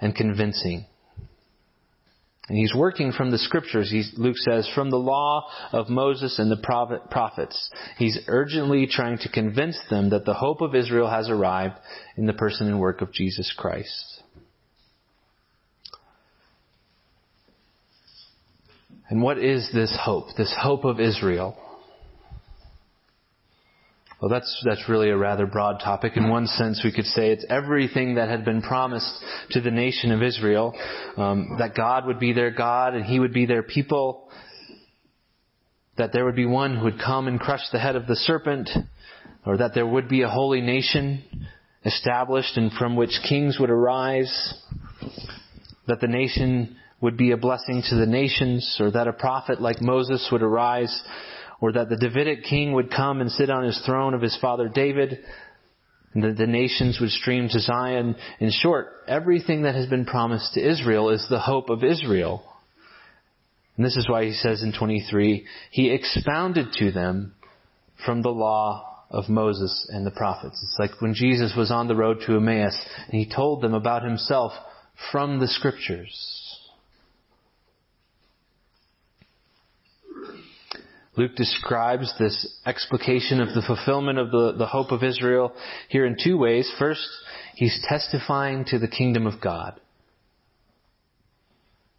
and 0.02 0.16
convincing. 0.16 0.88
And 2.50 2.58
he's 2.58 2.76
working 2.76 3.14
from 3.14 3.32
the 3.32 3.38
scriptures, 3.38 3.90
he's, 3.90 4.12
Luke 4.18 4.38
says, 4.38 4.70
from 4.76 4.90
the 4.90 4.98
law 4.98 5.50
of 5.72 5.90
Moses 5.90 6.40
and 6.40 6.52
the 6.52 6.58
prophets. 7.10 7.70
He's 7.98 8.20
urgently 8.28 8.86
trying 8.86 9.18
to 9.20 9.30
convince 9.30 9.80
them 9.90 10.10
that 10.10 10.26
the 10.26 10.34
hope 10.34 10.60
of 10.60 10.76
Israel 10.76 11.10
has 11.10 11.30
arrived 11.30 11.76
in 12.18 12.26
the 12.26 12.34
person 12.34 12.68
and 12.68 12.82
work 12.82 13.02
of 13.02 13.14
Jesus 13.14 13.54
Christ. 13.58 14.24
And 19.10 19.22
what 19.22 19.38
is 19.38 19.70
this 19.74 19.98
hope? 20.02 20.36
This 20.38 20.54
hope 20.60 20.84
of 20.84 21.00
Israel? 21.00 21.58
Well, 24.24 24.30
that's, 24.30 24.64
that's 24.66 24.88
really 24.88 25.10
a 25.10 25.18
rather 25.18 25.46
broad 25.46 25.82
topic. 25.82 26.16
In 26.16 26.30
one 26.30 26.48
sense, 26.48 26.80
we 26.82 26.94
could 26.94 27.08
say 27.08 27.32
it's 27.32 27.46
everything 27.50 28.16
that 28.16 28.30
had 28.30 28.46
been 28.46 28.62
promised 28.62 29.22
to 29.50 29.60
the 29.60 29.70
nation 29.70 30.14
of 30.14 30.24
Israel, 30.24 30.74
um, 31.18 31.58
that 31.60 31.76
God 31.76 32.06
would 32.06 32.22
be 32.22 32.32
their 32.32 32.50
God 32.50 32.94
and 32.94 33.04
He 33.04 33.20
would 33.20 33.34
be 33.34 33.46
their 33.46 33.64
people. 33.64 34.30
that 35.98 36.14
there 36.14 36.24
would 36.24 36.38
be 36.38 36.46
one 36.46 36.78
who 36.78 36.86
would 36.86 37.00
come 37.00 37.28
and 37.28 37.38
crush 37.38 37.60
the 37.74 37.80
head 37.80 37.98
of 37.98 38.08
the 38.08 38.16
serpent, 38.16 38.70
or 39.46 39.58
that 39.58 39.74
there 39.74 39.86
would 39.86 40.08
be 40.08 40.22
a 40.22 40.30
holy 40.30 40.62
nation 40.62 41.22
established 41.84 42.56
and 42.56 42.72
from 42.72 42.96
which 42.96 43.20
kings 43.28 43.58
would 43.60 43.70
arise, 43.70 44.54
that 45.88 46.00
the 46.00 46.08
nation 46.08 46.78
would 47.02 47.18
be 47.18 47.32
a 47.32 47.38
blessing 47.38 47.84
to 47.90 47.96
the 47.98 48.06
nations, 48.06 48.78
or 48.80 48.90
that 48.90 49.10
a 49.10 49.12
prophet 49.12 49.60
like 49.60 49.82
Moses 49.82 50.30
would 50.32 50.42
arise, 50.42 51.04
or 51.62 51.72
that 51.74 51.90
the 51.90 51.98
Davidic 51.98 52.44
king 52.44 52.74
would 52.74 52.92
come 52.92 53.22
and 53.22 53.32
sit 53.32 53.50
on 53.50 53.64
his 53.64 53.82
throne 53.86 54.14
of 54.14 54.22
his 54.22 54.38
father 54.42 54.70
David, 54.70 55.20
and 56.14 56.24
that 56.24 56.38
the 56.38 56.48
nations 56.48 57.00
would 57.00 57.10
stream 57.10 57.50
to 57.50 57.60
Zion. 57.60 58.16
In 58.40 58.52
short, 58.52 58.88
everything 59.08 59.64
that 59.64 59.76
has 59.76 59.88
been 59.88 60.06
promised 60.06 60.54
to 60.54 60.68
Israel 60.68 61.10
is 61.10 61.26
the 61.30 61.40
hope 61.40 61.70
of 61.70 61.84
Israel. 61.84 62.44
And 63.76 63.86
this 63.86 63.98
is 63.98 64.08
why 64.08 64.26
he 64.26 64.34
says 64.34 64.62
in 64.62 64.74
23, 64.74 65.46
he 65.72 65.92
expounded 65.92 66.68
to 66.74 66.92
them 66.92 67.34
from 68.06 68.22
the 68.22 68.30
law 68.30 69.06
of 69.10 69.30
Moses 69.30 69.88
and 69.92 70.06
the 70.06 70.12
prophets. 70.12 70.60
It's 70.64 70.80
like 70.80 71.02
when 71.02 71.14
Jesus 71.14 71.54
was 71.56 71.72
on 71.72 71.88
the 71.88 71.96
road 71.96 72.20
to 72.26 72.36
Emmaus 72.36 72.78
and 73.08 73.20
he 73.20 73.34
told 73.34 73.62
them 73.62 73.74
about 73.74 74.04
himself 74.04 74.52
from 75.12 75.40
the 75.40 75.48
scriptures. 75.48 76.43
Luke 81.16 81.36
describes 81.36 82.14
this 82.18 82.60
explication 82.66 83.40
of 83.40 83.50
the 83.50 83.62
fulfillment 83.66 84.18
of 84.18 84.32
the, 84.32 84.56
the 84.58 84.66
hope 84.66 84.92
of 84.92 85.04
Israel 85.04 85.54
here 85.90 86.06
in 86.06 86.18
two 86.22 86.38
ways. 86.38 86.72
First, 86.80 87.08
he's 87.56 87.80
testifying 87.88 88.66
to 88.66 88.80
the 88.80 88.88
kingdom 88.88 89.28
of 89.28 89.40
God. 89.40 89.80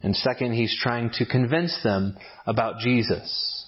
And 0.02 0.16
second, 0.16 0.52
he's 0.52 0.76
trying 0.82 1.10
to 1.14 1.24
convince 1.24 1.80
them 1.82 2.16
about 2.44 2.80
Jesus. 2.80 3.66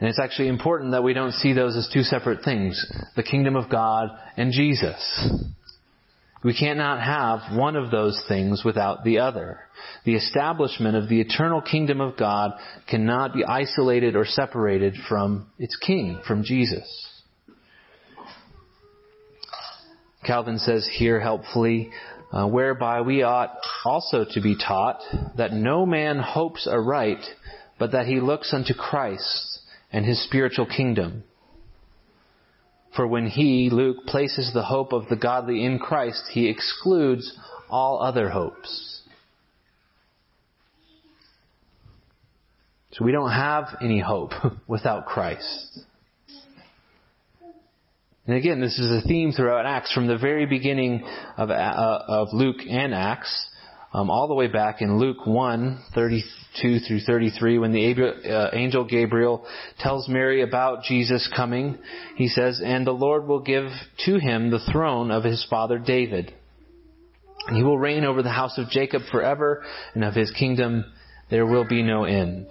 And 0.00 0.08
it's 0.08 0.18
actually 0.18 0.48
important 0.48 0.92
that 0.92 1.04
we 1.04 1.12
don't 1.12 1.32
see 1.32 1.52
those 1.52 1.76
as 1.76 1.88
two 1.92 2.02
separate 2.02 2.42
things. 2.44 2.84
The 3.14 3.22
kingdom 3.22 3.54
of 3.54 3.70
God 3.70 4.08
and 4.36 4.52
Jesus. 4.52 5.44
We 6.44 6.54
cannot 6.54 7.00
have 7.00 7.56
one 7.56 7.76
of 7.76 7.90
those 7.90 8.20
things 8.26 8.64
without 8.64 9.04
the 9.04 9.20
other. 9.20 9.60
The 10.04 10.16
establishment 10.16 10.96
of 10.96 11.08
the 11.08 11.20
eternal 11.20 11.60
kingdom 11.60 12.00
of 12.00 12.16
God 12.16 12.52
cannot 12.90 13.32
be 13.32 13.44
isolated 13.44 14.16
or 14.16 14.24
separated 14.24 14.94
from 15.08 15.46
its 15.58 15.76
king, 15.76 16.20
from 16.26 16.42
Jesus. 16.42 17.12
Calvin 20.24 20.58
says 20.58 20.88
here 20.92 21.20
helpfully, 21.20 21.90
uh, 22.32 22.46
whereby 22.46 23.02
we 23.02 23.22
ought 23.22 23.56
also 23.84 24.24
to 24.30 24.40
be 24.40 24.56
taught 24.56 25.00
that 25.36 25.52
no 25.52 25.84
man 25.86 26.18
hopes 26.18 26.66
aright, 26.66 27.24
but 27.78 27.92
that 27.92 28.06
he 28.06 28.20
looks 28.20 28.52
unto 28.52 28.74
Christ 28.74 29.60
and 29.92 30.04
his 30.04 30.24
spiritual 30.24 30.66
kingdom. 30.66 31.24
For 32.96 33.06
when 33.06 33.26
he, 33.26 33.70
Luke, 33.70 34.04
places 34.06 34.52
the 34.52 34.62
hope 34.62 34.92
of 34.92 35.08
the 35.08 35.16
godly 35.16 35.64
in 35.64 35.78
Christ, 35.78 36.24
he 36.30 36.48
excludes 36.48 37.36
all 37.70 38.02
other 38.02 38.28
hopes. 38.28 39.00
So 42.92 43.04
we 43.04 43.12
don't 43.12 43.30
have 43.30 43.76
any 43.80 44.00
hope 44.00 44.32
without 44.66 45.06
Christ. 45.06 45.80
And 48.26 48.36
again, 48.36 48.60
this 48.60 48.78
is 48.78 48.90
a 48.90 49.06
theme 49.06 49.32
throughout 49.32 49.66
Acts 49.66 49.92
from 49.92 50.06
the 50.06 50.18
very 50.18 50.46
beginning 50.46 51.02
of, 51.36 51.50
uh, 51.50 51.98
of 52.06 52.28
Luke 52.32 52.60
and 52.68 52.94
Acts, 52.94 53.46
um, 53.92 54.10
all 54.10 54.26
the 54.26 54.34
way 54.34 54.46
back 54.46 54.80
in 54.80 54.98
Luke 54.98 55.26
1, 55.26 55.82
32 55.94 56.78
through 56.80 57.00
33, 57.00 57.58
when 57.58 57.72
the 57.72 58.30
uh, 58.30 58.50
angel 58.54 58.84
Gabriel 58.84 59.46
tells 59.78 60.08
Mary 60.08 60.42
about 60.42 60.84
Jesus 60.84 61.30
coming. 61.36 61.78
He 62.16 62.28
says, 62.28 62.62
And 62.64 62.86
the 62.86 62.92
Lord 62.92 63.26
will 63.26 63.40
give 63.40 63.66
to 64.06 64.18
him 64.18 64.50
the 64.50 64.66
throne 64.72 65.10
of 65.10 65.24
his 65.24 65.46
father 65.50 65.78
David. 65.78 66.32
And 67.48 67.56
he 67.56 67.62
will 67.62 67.78
reign 67.78 68.04
over 68.04 68.22
the 68.22 68.30
house 68.30 68.56
of 68.56 68.70
Jacob 68.70 69.02
forever, 69.10 69.62
and 69.94 70.04
of 70.04 70.14
his 70.14 70.30
kingdom 70.30 70.84
there 71.28 71.44
will 71.44 71.66
be 71.68 71.82
no 71.82 72.04
end. 72.04 72.46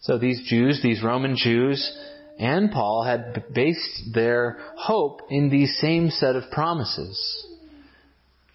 So 0.00 0.18
these 0.18 0.46
Jews, 0.46 0.80
these 0.82 1.02
Roman 1.02 1.34
Jews, 1.34 1.90
and 2.38 2.70
Paul 2.70 3.04
had 3.04 3.44
based 3.54 4.12
their 4.12 4.58
hope 4.76 5.20
in 5.30 5.50
these 5.50 5.78
same 5.80 6.10
set 6.10 6.36
of 6.36 6.50
promises. 6.50 7.46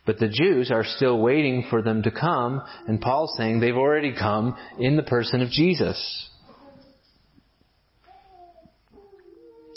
But 0.05 0.19
the 0.19 0.27
Jews 0.27 0.71
are 0.71 0.83
still 0.83 1.19
waiting 1.19 1.67
for 1.69 1.81
them 1.81 2.03
to 2.03 2.11
come, 2.11 2.61
and 2.87 2.99
Paul's 2.99 3.35
saying 3.37 3.59
they've 3.59 3.75
already 3.75 4.13
come 4.13 4.57
in 4.79 4.97
the 4.97 5.03
person 5.03 5.41
of 5.41 5.49
Jesus. 5.49 6.29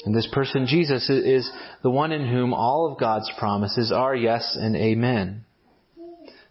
And 0.05 0.15
this 0.15 0.29
person, 0.33 0.67
Jesus, 0.67 1.09
is 1.09 1.49
the 1.83 1.91
one 1.91 2.13
in 2.13 2.27
whom 2.27 2.53
all 2.55 2.91
of 2.91 2.99
God's 2.99 3.31
promises 3.39 3.93
are 3.93 4.17
yes 4.17 4.57
and 4.59 4.75
amen. 4.75 5.45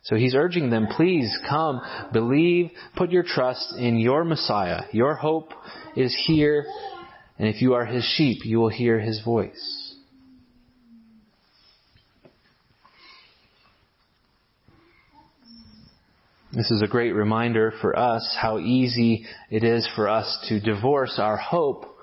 So 0.03 0.15
he's 0.15 0.35
urging 0.35 0.69
them, 0.69 0.87
please 0.95 1.31
come, 1.47 1.81
believe, 2.11 2.71
put 2.95 3.11
your 3.11 3.23
trust 3.23 3.75
in 3.77 3.97
your 3.97 4.23
Messiah. 4.23 4.83
Your 4.91 5.15
hope 5.15 5.51
is 5.95 6.15
here, 6.25 6.65
and 7.41 7.49
if 7.49 7.59
you 7.59 7.73
are 7.73 7.85
his 7.85 8.03
sheep, 8.03 8.45
you 8.45 8.59
will 8.59 8.69
hear 8.69 8.99
his 8.99 9.19
voice. 9.23 9.95
This 16.53 16.69
is 16.69 16.83
a 16.83 16.87
great 16.87 17.13
reminder 17.13 17.73
for 17.81 17.97
us 17.97 18.37
how 18.39 18.59
easy 18.59 19.25
it 19.49 19.63
is 19.63 19.89
for 19.95 20.07
us 20.07 20.37
to 20.49 20.59
divorce 20.59 21.17
our 21.17 21.37
hope 21.37 21.97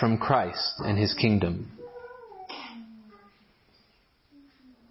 from 0.00 0.18
Christ 0.18 0.80
and 0.80 0.98
his 0.98 1.14
kingdom. 1.14 1.70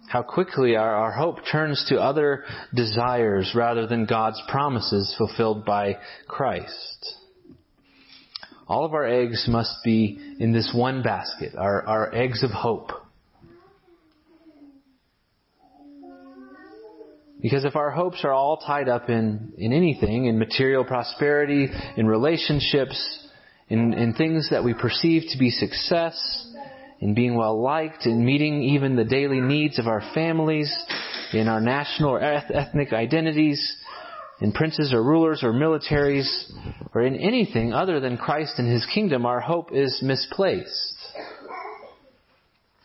how 0.08 0.22
quickly 0.22 0.74
our, 0.74 0.92
our 0.92 1.12
hope 1.12 1.38
turns 1.52 1.86
to 1.88 2.00
other 2.00 2.44
desires 2.74 3.52
rather 3.54 3.86
than 3.86 4.06
God's 4.06 4.42
promises 4.48 5.14
fulfilled 5.16 5.64
by 5.64 5.98
Christ. 6.26 7.19
All 8.70 8.84
of 8.84 8.94
our 8.94 9.04
eggs 9.04 9.46
must 9.48 9.82
be 9.82 10.36
in 10.38 10.52
this 10.52 10.70
one 10.72 11.02
basket, 11.02 11.56
our, 11.58 11.84
our 11.88 12.14
eggs 12.14 12.44
of 12.44 12.52
hope. 12.52 12.92
Because 17.42 17.64
if 17.64 17.74
our 17.74 17.90
hopes 17.90 18.20
are 18.22 18.30
all 18.30 18.58
tied 18.58 18.88
up 18.88 19.10
in, 19.10 19.54
in 19.58 19.72
anything, 19.72 20.26
in 20.26 20.38
material 20.38 20.84
prosperity, 20.84 21.68
in 21.96 22.06
relationships, 22.06 23.26
in, 23.68 23.92
in 23.92 24.14
things 24.14 24.50
that 24.50 24.62
we 24.62 24.72
perceive 24.72 25.24
to 25.32 25.38
be 25.38 25.50
success, 25.50 26.54
in 27.00 27.12
being 27.12 27.34
well 27.34 27.60
liked, 27.60 28.06
in 28.06 28.24
meeting 28.24 28.62
even 28.62 28.94
the 28.94 29.04
daily 29.04 29.40
needs 29.40 29.80
of 29.80 29.88
our 29.88 30.02
families, 30.14 30.72
in 31.32 31.48
our 31.48 31.60
national 31.60 32.10
or 32.10 32.22
ethnic 32.22 32.92
identities, 32.92 33.76
in 34.40 34.52
princes 34.52 34.92
or 34.92 35.02
rulers 35.02 35.42
or 35.42 35.52
militaries, 35.52 36.28
or 36.94 37.02
in 37.02 37.16
anything 37.16 37.72
other 37.72 38.00
than 38.00 38.16
Christ 38.16 38.54
and 38.58 38.70
His 38.70 38.86
kingdom, 38.86 39.26
our 39.26 39.40
hope 39.40 39.70
is 39.72 40.00
misplaced. 40.02 40.96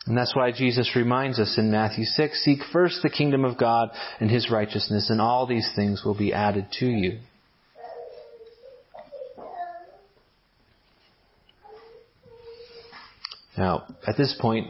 And 0.06 0.16
that's 0.16 0.36
why 0.36 0.52
Jesus 0.52 0.94
reminds 0.94 1.40
us 1.40 1.56
in 1.58 1.70
Matthew 1.70 2.04
6, 2.04 2.44
seek 2.44 2.60
first 2.72 3.00
the 3.02 3.10
kingdom 3.10 3.44
of 3.44 3.58
God 3.58 3.90
and 4.20 4.30
His 4.30 4.50
righteousness, 4.50 5.10
and 5.10 5.20
all 5.20 5.46
these 5.46 5.68
things 5.74 6.02
will 6.04 6.16
be 6.16 6.32
added 6.32 6.66
to 6.78 6.86
you. 6.86 7.18
Now, 13.58 13.86
at 14.06 14.18
this 14.18 14.36
point, 14.38 14.68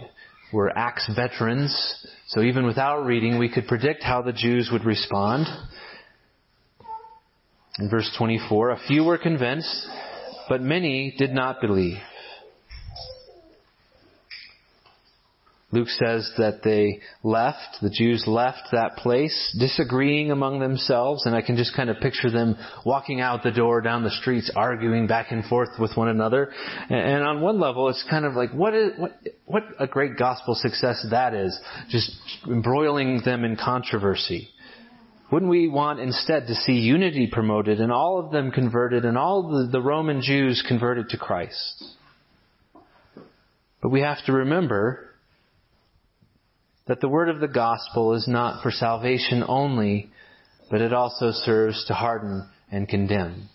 we're 0.52 0.70
Acts 0.70 1.10
veterans, 1.14 2.06
so 2.28 2.40
even 2.40 2.64
without 2.64 3.04
reading, 3.04 3.38
we 3.38 3.52
could 3.52 3.66
predict 3.66 4.04
how 4.04 4.22
the 4.22 4.32
Jews 4.32 4.70
would 4.72 4.84
respond. 4.84 5.48
In 7.78 7.90
verse 7.90 8.10
24, 8.16 8.70
a 8.70 8.78
few 8.88 9.04
were 9.04 9.18
convinced, 9.18 9.86
but 10.48 10.62
many 10.62 11.14
did 11.18 11.32
not 11.32 11.60
believe. 11.60 11.98
Luke 15.72 15.88
says 15.88 16.32
that 16.38 16.62
they 16.62 17.00
left, 17.22 17.78
the 17.82 17.90
Jews 17.90 18.24
left 18.26 18.68
that 18.72 18.96
place, 18.96 19.54
disagreeing 19.58 20.30
among 20.30 20.60
themselves, 20.60 21.26
and 21.26 21.34
I 21.34 21.42
can 21.42 21.56
just 21.56 21.76
kind 21.76 21.90
of 21.90 21.98
picture 21.98 22.30
them 22.30 22.56
walking 22.86 23.20
out 23.20 23.42
the 23.42 23.50
door 23.50 23.82
down 23.82 24.04
the 24.04 24.10
streets, 24.10 24.50
arguing 24.56 25.06
back 25.06 25.32
and 25.32 25.44
forth 25.44 25.70
with 25.78 25.94
one 25.96 26.08
another. 26.08 26.50
And 26.88 27.24
on 27.24 27.42
one 27.42 27.60
level, 27.60 27.90
it's 27.90 28.04
kind 28.08 28.24
of 28.24 28.34
like, 28.34 28.52
what 28.52 28.74
is, 28.74 28.92
what, 28.96 29.20
what 29.44 29.64
a 29.78 29.86
great 29.86 30.16
gospel 30.16 30.54
success 30.54 31.04
that 31.10 31.34
is, 31.34 31.58
just 31.90 32.10
embroiling 32.46 33.20
them 33.24 33.44
in 33.44 33.56
controversy. 33.56 34.48
Wouldn't 35.30 35.50
we 35.50 35.66
want 35.66 35.98
instead 35.98 36.46
to 36.46 36.54
see 36.54 36.74
unity 36.74 37.28
promoted 37.30 37.80
and 37.80 37.90
all 37.90 38.20
of 38.20 38.30
them 38.30 38.52
converted 38.52 39.04
and 39.04 39.18
all 39.18 39.48
the, 39.48 39.68
the 39.72 39.80
Roman 39.80 40.22
Jews 40.22 40.64
converted 40.66 41.08
to 41.08 41.18
Christ? 41.18 41.84
But 43.82 43.88
we 43.88 44.02
have 44.02 44.24
to 44.26 44.32
remember 44.32 45.14
that 46.86 47.00
the 47.00 47.08
word 47.08 47.28
of 47.28 47.40
the 47.40 47.48
gospel 47.48 48.14
is 48.14 48.28
not 48.28 48.62
for 48.62 48.70
salvation 48.70 49.42
only, 49.46 50.10
but 50.70 50.80
it 50.80 50.92
also 50.92 51.32
serves 51.32 51.84
to 51.86 51.94
harden 51.94 52.48
and 52.70 52.88
condemn. 52.88 53.48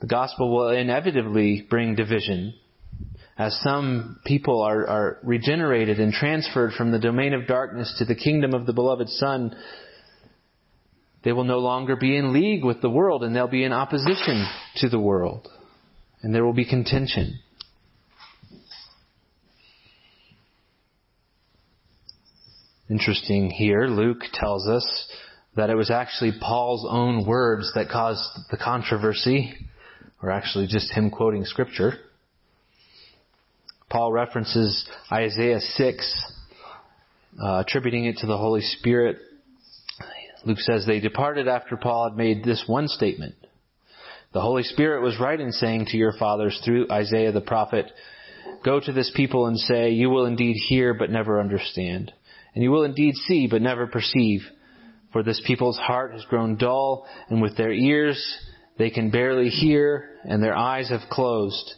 The 0.00 0.06
gospel 0.06 0.54
will 0.54 0.68
inevitably 0.68 1.66
bring 1.68 1.96
division 1.96 2.54
as 3.36 3.58
some 3.62 4.20
people 4.24 4.62
are, 4.62 4.86
are 4.86 5.18
regenerated 5.22 5.98
and 5.98 6.12
transferred 6.12 6.72
from 6.72 6.92
the 6.92 6.98
domain 6.98 7.34
of 7.34 7.46
darkness 7.46 7.94
to 7.98 8.04
the 8.04 8.14
kingdom 8.14 8.54
of 8.54 8.66
the 8.66 8.72
beloved 8.72 9.08
Son, 9.08 9.56
they 11.24 11.32
will 11.32 11.44
no 11.44 11.58
longer 11.58 11.96
be 11.96 12.16
in 12.16 12.32
league 12.32 12.64
with 12.64 12.80
the 12.80 12.90
world 12.90 13.24
and 13.24 13.34
they'll 13.34 13.48
be 13.48 13.64
in 13.64 13.72
opposition 13.72 14.46
to 14.76 14.88
the 14.88 15.00
world. 15.00 15.48
And 16.22 16.34
there 16.34 16.44
will 16.44 16.52
be 16.52 16.64
contention. 16.64 17.40
Interesting 22.88 23.50
here, 23.50 23.86
Luke 23.86 24.22
tells 24.32 24.68
us 24.68 25.08
that 25.56 25.70
it 25.70 25.74
was 25.74 25.90
actually 25.90 26.32
Paul's 26.40 26.86
own 26.88 27.26
words 27.26 27.72
that 27.74 27.88
caused 27.88 28.22
the 28.50 28.58
controversy, 28.58 29.54
or 30.22 30.30
actually 30.30 30.66
just 30.66 30.92
him 30.92 31.10
quoting 31.10 31.44
scripture. 31.44 31.94
Paul 33.94 34.10
references 34.10 34.84
Isaiah 35.12 35.60
6, 35.60 36.32
uh, 37.40 37.62
attributing 37.64 38.06
it 38.06 38.16
to 38.16 38.26
the 38.26 38.36
Holy 38.36 38.60
Spirit. 38.60 39.18
Luke 40.44 40.58
says 40.58 40.84
they 40.84 40.98
departed 40.98 41.46
after 41.46 41.76
Paul 41.76 42.08
had 42.08 42.18
made 42.18 42.42
this 42.42 42.64
one 42.66 42.88
statement. 42.88 43.36
The 44.32 44.40
Holy 44.40 44.64
Spirit 44.64 45.04
was 45.04 45.20
right 45.20 45.38
in 45.38 45.52
saying 45.52 45.86
to 45.90 45.96
your 45.96 46.12
fathers 46.18 46.60
through 46.64 46.90
Isaiah 46.90 47.30
the 47.30 47.40
prophet, 47.40 47.86
Go 48.64 48.80
to 48.80 48.92
this 48.92 49.12
people 49.14 49.46
and 49.46 49.56
say, 49.56 49.90
You 49.90 50.10
will 50.10 50.26
indeed 50.26 50.56
hear 50.68 50.94
but 50.94 51.10
never 51.10 51.38
understand, 51.38 52.12
and 52.52 52.64
you 52.64 52.72
will 52.72 52.82
indeed 52.82 53.14
see 53.14 53.46
but 53.48 53.62
never 53.62 53.86
perceive. 53.86 54.40
For 55.12 55.22
this 55.22 55.40
people's 55.46 55.78
heart 55.78 56.14
has 56.14 56.24
grown 56.24 56.56
dull, 56.56 57.06
and 57.28 57.40
with 57.40 57.56
their 57.56 57.72
ears 57.72 58.38
they 58.76 58.90
can 58.90 59.12
barely 59.12 59.50
hear, 59.50 60.18
and 60.24 60.42
their 60.42 60.56
eyes 60.56 60.88
have 60.88 61.08
closed. 61.08 61.74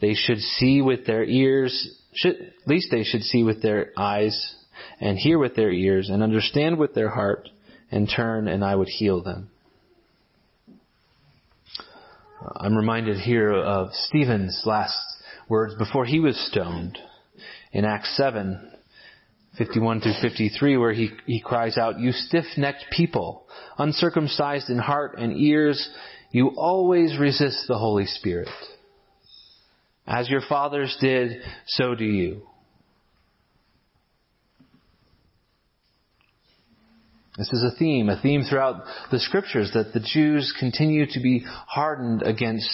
They 0.00 0.14
should 0.14 0.38
see 0.38 0.80
with 0.80 1.06
their 1.06 1.24
ears, 1.24 2.02
should, 2.14 2.36
at 2.36 2.68
least 2.68 2.88
they 2.90 3.04
should 3.04 3.22
see 3.22 3.42
with 3.42 3.62
their 3.62 3.92
eyes 3.96 4.54
and 5.00 5.18
hear 5.18 5.38
with 5.38 5.56
their 5.56 5.72
ears 5.72 6.08
and 6.08 6.22
understand 6.22 6.78
with 6.78 6.94
their 6.94 7.10
heart 7.10 7.48
and 7.90 8.08
turn 8.14 8.48
and 8.48 8.64
I 8.64 8.74
would 8.74 8.88
heal 8.88 9.22
them. 9.22 9.50
Uh, 12.40 12.50
I'm 12.56 12.76
reminded 12.76 13.18
here 13.18 13.52
of 13.52 13.92
Stephen's 13.92 14.62
last 14.64 14.96
words 15.48 15.74
before 15.76 16.04
he 16.04 16.20
was 16.20 16.36
stoned 16.50 16.98
in 17.72 17.84
Acts 17.84 18.16
7, 18.16 18.72
51 19.56 20.00
through 20.00 20.14
53, 20.22 20.76
where 20.76 20.92
he, 20.92 21.10
he 21.26 21.40
cries 21.40 21.76
out, 21.76 21.98
You 21.98 22.12
stiff-necked 22.12 22.86
people, 22.92 23.46
uncircumcised 23.76 24.70
in 24.70 24.78
heart 24.78 25.18
and 25.18 25.36
ears, 25.36 25.88
you 26.30 26.52
always 26.56 27.18
resist 27.18 27.64
the 27.66 27.78
Holy 27.78 28.06
Spirit. 28.06 28.48
As 30.08 30.30
your 30.30 30.40
fathers 30.40 30.96
did, 31.02 31.42
so 31.66 31.94
do 31.94 32.06
you. 32.06 32.42
This 37.36 37.52
is 37.52 37.62
a 37.62 37.76
theme, 37.78 38.08
a 38.08 38.20
theme 38.20 38.42
throughout 38.42 38.82
the 39.12 39.20
scriptures 39.20 39.70
that 39.74 39.92
the 39.92 40.00
Jews 40.00 40.52
continue 40.58 41.06
to 41.10 41.20
be 41.20 41.44
hardened 41.46 42.22
against 42.22 42.68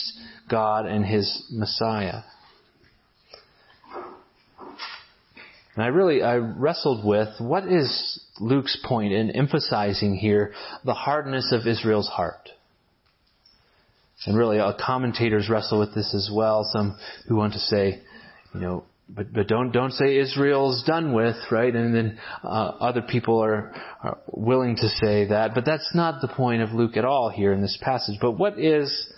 God 0.48 0.86
and 0.86 1.04
His 1.04 1.44
Messiah. 1.50 2.22
And 5.74 5.82
I 5.82 5.88
really, 5.88 6.22
I 6.22 6.36
wrestled 6.36 7.04
with 7.04 7.28
what 7.40 7.66
is 7.66 8.24
Luke's 8.38 8.78
point 8.86 9.12
in 9.12 9.32
emphasizing 9.32 10.16
here 10.16 10.54
the 10.84 10.94
hardness 10.94 11.52
of 11.52 11.66
Israel's 11.66 12.08
heart. 12.08 12.48
And 14.26 14.36
really, 14.36 14.58
uh, 14.58 14.72
commentators 14.84 15.48
wrestle 15.50 15.78
with 15.78 15.94
this 15.94 16.14
as 16.14 16.30
well. 16.32 16.64
Some 16.72 16.98
who 17.28 17.36
want 17.36 17.52
to 17.54 17.58
say, 17.58 18.02
you 18.54 18.60
know, 18.60 18.84
but 19.08 19.32
but 19.32 19.48
don't 19.48 19.70
don't 19.70 19.92
say 19.92 20.16
Israel's 20.16 20.82
done 20.84 21.12
with, 21.12 21.36
right? 21.50 21.74
And 21.74 21.94
then 21.94 22.18
uh, 22.42 22.46
other 22.46 23.02
people 23.02 23.42
are, 23.42 23.74
are 24.02 24.18
willing 24.32 24.76
to 24.76 24.88
say 24.88 25.26
that, 25.26 25.54
but 25.54 25.66
that's 25.66 25.90
not 25.94 26.22
the 26.22 26.28
point 26.28 26.62
of 26.62 26.72
Luke 26.72 26.96
at 26.96 27.04
all 27.04 27.28
here 27.28 27.52
in 27.52 27.60
this 27.60 27.78
passage. 27.82 28.18
But 28.20 28.32
what 28.32 28.58
is 28.58 29.12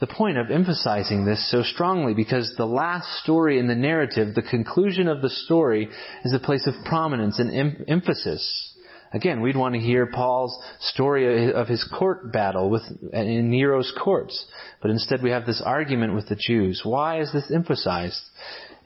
the 0.00 0.06
point 0.06 0.36
of 0.36 0.50
emphasizing 0.50 1.24
this 1.24 1.50
so 1.50 1.62
strongly? 1.62 2.12
Because 2.12 2.52
the 2.58 2.66
last 2.66 3.08
story 3.22 3.58
in 3.58 3.66
the 3.66 3.74
narrative, 3.74 4.34
the 4.34 4.42
conclusion 4.42 5.08
of 5.08 5.22
the 5.22 5.30
story, 5.30 5.88
is 6.24 6.34
a 6.34 6.38
place 6.38 6.66
of 6.66 6.74
prominence 6.84 7.38
and 7.38 7.50
em- 7.50 7.84
emphasis. 7.88 8.73
Again, 9.14 9.40
we'd 9.40 9.56
want 9.56 9.76
to 9.76 9.80
hear 9.80 10.06
Paul's 10.06 10.58
story 10.80 11.52
of 11.52 11.68
his 11.68 11.88
court 11.96 12.32
battle 12.32 12.68
with, 12.68 12.82
in 13.12 13.48
Nero's 13.48 13.92
courts. 14.02 14.44
But 14.82 14.90
instead 14.90 15.22
we 15.22 15.30
have 15.30 15.46
this 15.46 15.62
argument 15.64 16.16
with 16.16 16.28
the 16.28 16.34
Jews. 16.34 16.80
Why 16.84 17.20
is 17.20 17.32
this 17.32 17.48
emphasized? 17.54 18.20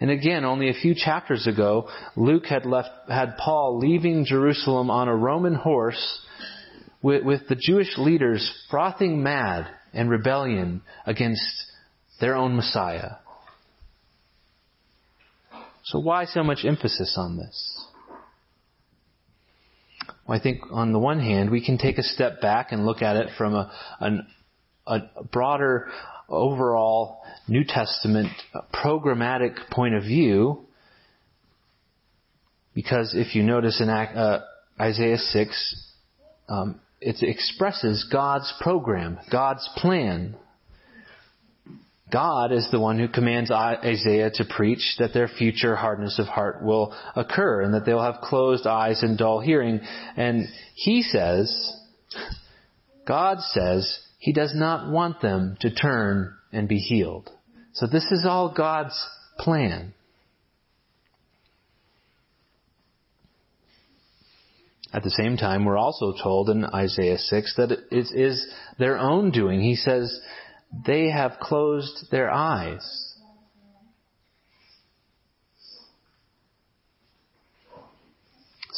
And 0.00 0.10
again, 0.10 0.44
only 0.44 0.68
a 0.68 0.74
few 0.74 0.94
chapters 0.94 1.46
ago, 1.46 1.88
Luke 2.14 2.44
had 2.44 2.66
left, 2.66 2.90
had 3.08 3.38
Paul 3.38 3.78
leaving 3.78 4.26
Jerusalem 4.26 4.90
on 4.90 5.08
a 5.08 5.16
Roman 5.16 5.54
horse 5.54 6.20
with, 7.00 7.24
with 7.24 7.48
the 7.48 7.56
Jewish 7.56 7.96
leaders 7.96 8.52
frothing 8.70 9.22
mad 9.22 9.66
and 9.94 10.10
rebellion 10.10 10.82
against 11.06 11.42
their 12.20 12.36
own 12.36 12.54
Messiah. 12.54 13.12
So 15.84 16.00
why 16.00 16.26
so 16.26 16.42
much 16.42 16.66
emphasis 16.66 17.14
on 17.16 17.38
this? 17.38 17.77
I 20.28 20.38
think 20.38 20.60
on 20.70 20.92
the 20.92 20.98
one 20.98 21.20
hand, 21.20 21.50
we 21.50 21.64
can 21.64 21.78
take 21.78 21.98
a 21.98 22.02
step 22.02 22.40
back 22.40 22.72
and 22.72 22.84
look 22.84 23.00
at 23.02 23.16
it 23.16 23.30
from 23.38 23.54
a, 23.54 23.72
an, 24.00 24.26
a 24.86 25.00
broader, 25.32 25.88
overall 26.28 27.22
New 27.46 27.64
Testament 27.64 28.28
programmatic 28.72 29.70
point 29.70 29.94
of 29.94 30.02
view. 30.02 30.66
Because 32.74 33.14
if 33.14 33.34
you 33.34 33.42
notice 33.42 33.80
in 33.80 33.88
uh, 33.88 34.44
Isaiah 34.80 35.18
6, 35.18 35.92
um, 36.48 36.80
it 37.00 37.16
expresses 37.22 38.06
God's 38.12 38.52
program, 38.60 39.18
God's 39.30 39.68
plan. 39.76 40.36
God 42.10 42.52
is 42.52 42.68
the 42.70 42.80
one 42.80 42.98
who 42.98 43.08
commands 43.08 43.50
Isaiah 43.50 44.30
to 44.34 44.44
preach 44.44 44.96
that 44.98 45.12
their 45.12 45.28
future 45.28 45.76
hardness 45.76 46.18
of 46.18 46.26
heart 46.26 46.62
will 46.62 46.96
occur 47.14 47.62
and 47.62 47.74
that 47.74 47.84
they'll 47.84 48.02
have 48.02 48.22
closed 48.22 48.66
eyes 48.66 49.02
and 49.02 49.18
dull 49.18 49.40
hearing. 49.40 49.80
And 50.16 50.46
he 50.74 51.02
says, 51.02 51.74
God 53.06 53.40
says, 53.40 53.98
he 54.18 54.32
does 54.32 54.54
not 54.54 54.90
want 54.90 55.20
them 55.20 55.56
to 55.60 55.74
turn 55.74 56.34
and 56.52 56.66
be 56.66 56.78
healed. 56.78 57.30
So 57.74 57.86
this 57.86 58.10
is 58.10 58.24
all 58.26 58.54
God's 58.56 58.98
plan. 59.38 59.92
At 64.92 65.02
the 65.02 65.10
same 65.10 65.36
time, 65.36 65.66
we're 65.66 65.76
also 65.76 66.14
told 66.22 66.48
in 66.48 66.64
Isaiah 66.64 67.18
6 67.18 67.54
that 67.56 67.70
it 67.70 67.84
is 67.90 68.46
their 68.78 68.98
own 68.98 69.30
doing. 69.30 69.60
He 69.60 69.76
says, 69.76 70.18
they 70.86 71.10
have 71.10 71.38
closed 71.40 72.10
their 72.10 72.30
eyes. 72.30 73.08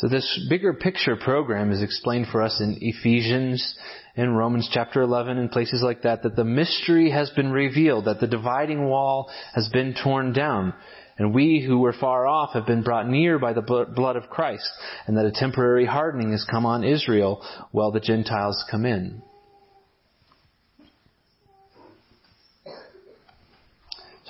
So 0.01 0.09
this 0.09 0.47
bigger 0.49 0.73
picture 0.73 1.17
program 1.17 1.71
is 1.71 1.83
explained 1.83 2.29
for 2.33 2.41
us 2.41 2.59
in 2.59 2.79
Ephesians 2.81 3.77
and 4.17 4.35
Romans 4.35 4.67
chapter 4.73 5.03
11 5.03 5.37
and 5.37 5.51
places 5.51 5.83
like 5.83 6.03
that, 6.03 6.23
that 6.23 6.37
the 6.37 6.45
mystery 6.45 7.11
has 7.11 7.29
been 7.31 7.53
revealed, 7.53 8.07
that 8.07 8.19
the 8.19 8.27
dividing 8.27 8.89
wall 8.89 9.31
has 9.55 9.69
been 9.69 9.95
torn 10.03 10.33
down, 10.33 10.73
and 11.19 11.35
we 11.35 11.61
who 11.61 11.79
were 11.81 11.93
far 11.93 12.27
off 12.27 12.55
have 12.55 12.67
been 12.67 12.83
brought 12.83 13.09
near 13.09 13.39
by 13.39 13.53
the 13.53 13.61
blood 13.61 14.17
of 14.17 14.31
Christ, 14.31 14.71
and 15.07 15.19
that 15.19 15.27
a 15.27 15.33
temporary 15.33 15.85
hardening 15.85 16.31
has 16.33 16.47
come 16.51 16.65
on 16.65 16.83
Israel 16.83 17.45
while 17.71 17.93
the 17.93 18.01
Gentiles 18.01 18.65
come 18.71 18.87
in. 18.87 19.21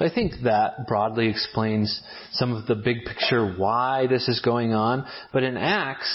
So 0.00 0.06
I 0.06 0.14
think 0.14 0.32
that 0.44 0.86
broadly 0.86 1.28
explains 1.28 2.00
some 2.32 2.54
of 2.54 2.66
the 2.66 2.74
big 2.74 3.04
picture 3.04 3.54
why 3.54 4.06
this 4.06 4.28
is 4.28 4.40
going 4.40 4.72
on. 4.72 5.06
But 5.30 5.42
in 5.42 5.58
Acts, 5.58 6.10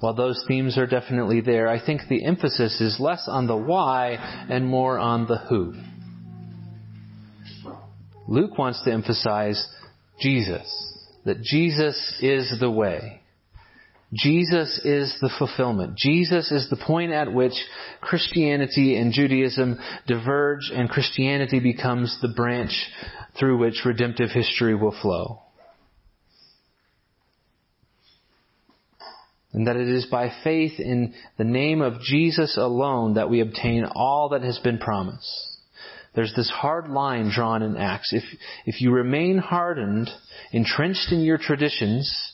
while 0.00 0.12
those 0.12 0.44
themes 0.46 0.76
are 0.76 0.86
definitely 0.86 1.40
there, 1.40 1.66
I 1.66 1.84
think 1.84 2.02
the 2.10 2.26
emphasis 2.26 2.82
is 2.82 3.00
less 3.00 3.24
on 3.26 3.46
the 3.46 3.56
why 3.56 4.16
and 4.50 4.66
more 4.66 4.98
on 4.98 5.26
the 5.26 5.38
who. 5.38 5.72
Luke 8.28 8.58
wants 8.58 8.84
to 8.84 8.92
emphasize 8.92 9.66
Jesus, 10.20 10.68
that 11.24 11.40
Jesus 11.40 12.18
is 12.20 12.54
the 12.60 12.70
way. 12.70 13.22
Jesus 14.14 14.80
is 14.84 15.16
the 15.20 15.30
fulfillment. 15.38 15.96
Jesus 15.96 16.52
is 16.52 16.70
the 16.70 16.76
point 16.76 17.12
at 17.12 17.32
which 17.32 17.54
Christianity 18.00 18.96
and 18.96 19.12
Judaism 19.12 19.78
diverge 20.06 20.70
and 20.72 20.88
Christianity 20.88 21.58
becomes 21.58 22.16
the 22.22 22.32
branch 22.34 22.72
through 23.38 23.58
which 23.58 23.84
redemptive 23.84 24.30
history 24.30 24.74
will 24.74 24.96
flow. 25.02 25.40
And 29.52 29.66
that 29.66 29.76
it 29.76 29.88
is 29.88 30.06
by 30.06 30.32
faith 30.42 30.78
in 30.78 31.14
the 31.38 31.44
name 31.44 31.80
of 31.80 32.00
Jesus 32.00 32.56
alone 32.56 33.14
that 33.14 33.30
we 33.30 33.40
obtain 33.40 33.84
all 33.84 34.30
that 34.30 34.42
has 34.42 34.58
been 34.58 34.78
promised. 34.78 35.54
There's 36.14 36.34
this 36.34 36.50
hard 36.50 36.88
line 36.88 37.30
drawn 37.34 37.62
in 37.62 37.76
Acts. 37.76 38.12
If, 38.12 38.22
if 38.66 38.80
you 38.80 38.92
remain 38.92 39.38
hardened, 39.38 40.10
entrenched 40.52 41.10
in 41.10 41.20
your 41.20 41.38
traditions, 41.38 42.32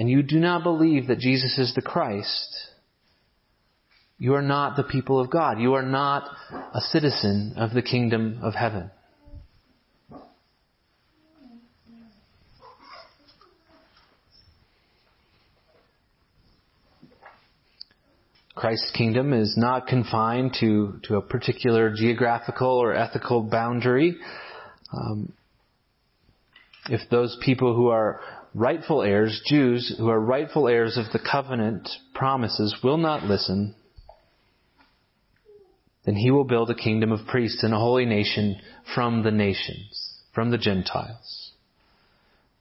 and 0.00 0.08
you 0.08 0.22
do 0.22 0.40
not 0.40 0.62
believe 0.62 1.08
that 1.08 1.18
Jesus 1.18 1.58
is 1.58 1.74
the 1.74 1.82
Christ, 1.82 2.56
you 4.16 4.32
are 4.32 4.40
not 4.40 4.74
the 4.74 4.82
people 4.82 5.20
of 5.20 5.28
God. 5.28 5.60
You 5.60 5.74
are 5.74 5.82
not 5.82 6.26
a 6.74 6.80
citizen 6.80 7.52
of 7.58 7.74
the 7.74 7.82
kingdom 7.82 8.38
of 8.42 8.54
heaven. 8.54 8.90
Christ's 18.54 18.92
kingdom 18.96 19.34
is 19.34 19.52
not 19.58 19.86
confined 19.86 20.56
to, 20.60 20.98
to 21.08 21.16
a 21.16 21.20
particular 21.20 21.92
geographical 21.94 22.70
or 22.70 22.94
ethical 22.94 23.42
boundary. 23.42 24.16
Um, 24.94 25.34
if 26.88 27.02
those 27.10 27.36
people 27.44 27.76
who 27.76 27.88
are 27.88 28.22
rightful 28.54 29.02
heirs, 29.02 29.40
Jews 29.46 29.94
who 29.98 30.08
are 30.08 30.20
rightful 30.20 30.68
heirs 30.68 30.96
of 30.96 31.06
the 31.12 31.18
covenant 31.18 31.88
promises, 32.14 32.76
will 32.82 32.98
not 32.98 33.24
listen, 33.24 33.74
then 36.04 36.16
he 36.16 36.30
will 36.30 36.44
build 36.44 36.70
a 36.70 36.74
kingdom 36.74 37.12
of 37.12 37.26
priests 37.26 37.62
and 37.62 37.74
a 37.74 37.78
holy 37.78 38.06
nation 38.06 38.56
from 38.94 39.22
the 39.22 39.30
nations, 39.30 40.18
from 40.34 40.50
the 40.50 40.58
Gentiles. 40.58 41.52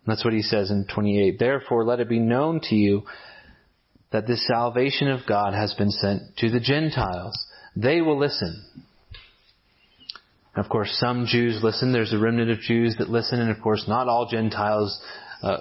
And 0.06 0.12
that's 0.12 0.26
what 0.26 0.34
he 0.34 0.42
says 0.42 0.72
in 0.72 0.86
28. 0.94 1.40
Therefore, 1.40 1.86
let 1.86 2.00
it 2.00 2.10
be 2.10 2.20
known 2.20 2.60
to 2.64 2.76
you 2.76 3.04
that 4.12 4.28
this 4.28 4.46
salvation 4.48 5.08
of 5.08 5.22
God 5.28 5.54
has 5.54 5.74
been 5.74 5.92
sent 5.92 6.38
to 6.38 6.50
the 6.50 6.60
Gentiles. 6.60 7.38
They 7.76 8.02
will 8.02 8.18
listen. 8.18 8.64
of 10.56 10.68
course, 10.68 10.98
some 11.00 11.26
Jews 11.26 11.62
listen. 11.64 11.94
There's 11.94 12.12
a 12.12 12.18
remnant 12.18 12.50
of 12.52 12.60
Jews 12.60 12.96
that 12.98 13.10
listen, 13.10 13.40
and 13.40 13.52
of 13.52 13.62
course, 13.62 13.86
not 13.88 14.08
all 14.08 14.28
Gentiles 14.28 15.00
uh, 15.42 15.58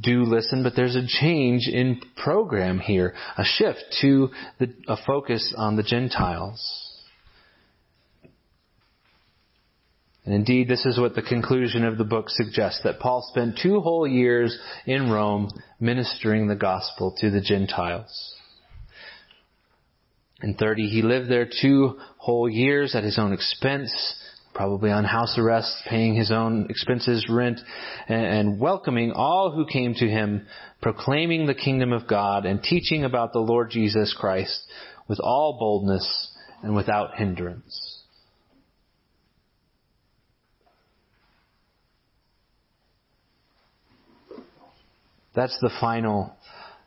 do 0.00 0.24
listen. 0.24 0.62
But 0.62 0.74
there's 0.76 0.96
a 0.96 1.06
change 1.06 1.68
in 1.68 2.00
program 2.16 2.78
here, 2.78 3.14
a 3.36 3.44
shift 3.44 3.82
to 4.02 4.30
the, 4.58 4.72
a 4.88 4.96
focus 5.06 5.54
on 5.56 5.76
the 5.76 5.82
Gentiles. 5.82 6.80
And 10.24 10.34
indeed, 10.34 10.68
this 10.68 10.86
is 10.86 10.98
what 10.98 11.14
the 11.14 11.22
conclusion 11.22 11.84
of 11.84 11.98
the 11.98 12.04
book 12.04 12.30
suggests, 12.30 12.80
that 12.84 12.98
Paul 12.98 13.26
spent 13.30 13.58
two 13.62 13.80
whole 13.80 14.06
years 14.06 14.58
in 14.86 15.10
Rome 15.10 15.50
ministering 15.78 16.48
the 16.48 16.56
gospel 16.56 17.14
to 17.18 17.30
the 17.30 17.42
Gentiles. 17.42 18.34
In 20.42 20.54
30, 20.54 20.88
he 20.88 21.02
lived 21.02 21.30
there 21.30 21.48
two 21.48 21.98
whole 22.16 22.48
years 22.48 22.94
at 22.94 23.04
his 23.04 23.18
own 23.18 23.32
expense, 23.32 23.92
probably 24.54 24.90
on 24.90 25.04
house 25.04 25.36
arrest, 25.36 25.82
paying 25.86 26.14
his 26.14 26.30
own 26.30 26.66
expenses, 26.70 27.26
rent, 27.28 27.60
and, 28.08 28.60
welcoming 28.60 29.12
all 29.12 29.50
who 29.50 29.66
came 29.66 29.94
to 29.94 30.08
him, 30.08 30.46
proclaiming 30.80 31.46
the 31.46 31.54
kingdom 31.54 31.92
of 31.92 32.06
God 32.06 32.46
and 32.46 32.62
teaching 32.62 33.04
about 33.04 33.32
the 33.32 33.40
Lord 33.40 33.70
Jesus 33.70 34.14
Christ 34.18 34.62
with 35.08 35.18
all 35.20 35.58
boldness 35.58 36.30
and 36.62 36.74
without 36.74 37.16
hindrance. 37.16 38.02
That's 45.34 45.58
the 45.60 45.70
final 45.80 46.36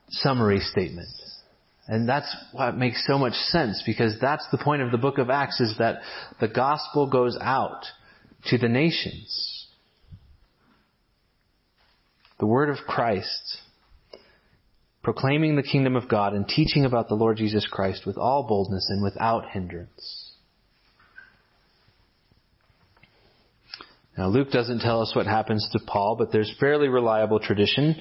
summary 0.10 0.62
statement. 0.62 1.10
And 1.88 2.08
that's 2.08 2.36
what 2.52 2.76
makes 2.78 3.06
so 3.08 3.18
much 3.18 3.34
sense 3.34 3.82
because 3.86 4.16
that's 4.20 4.46
the 4.52 4.58
point 4.58 4.82
of 4.82 4.92
the 4.92 4.98
book 4.98 5.18
of 5.18 5.30
Acts 5.30 5.62
is 5.62 5.78
that 5.78 6.02
the 6.40 6.50
gospel 6.50 7.10
goes 7.10 7.38
out 7.40 7.86
to 8.48 8.58
the 8.58 8.68
nations. 8.68 9.68
The 12.40 12.46
word 12.46 12.70
of 12.70 12.86
Christ, 12.86 13.58
proclaiming 15.02 15.56
the 15.56 15.64
kingdom 15.64 15.96
of 15.96 16.10
God 16.10 16.34
and 16.34 16.48
teaching 16.48 16.86
about 16.86 17.08
the 17.08 17.16
Lord 17.16 17.38
Jesus 17.38 17.66
Christ 17.66 18.06
with 18.06 18.18
all 18.18 18.44
boldness 18.44 18.88
and 18.90 19.02
without 19.02 19.50
hindrance. 19.50 20.34
Now 24.18 24.28
Luke 24.28 24.52
doesn't 24.52 24.80
tell 24.80 25.02
us 25.02 25.16
what 25.16 25.26
happens 25.26 25.68
to 25.72 25.80
Paul, 25.86 26.16
but 26.18 26.32
there's 26.32 26.54
fairly 26.60 26.90
reliable 26.90 27.40
tradition 27.40 27.96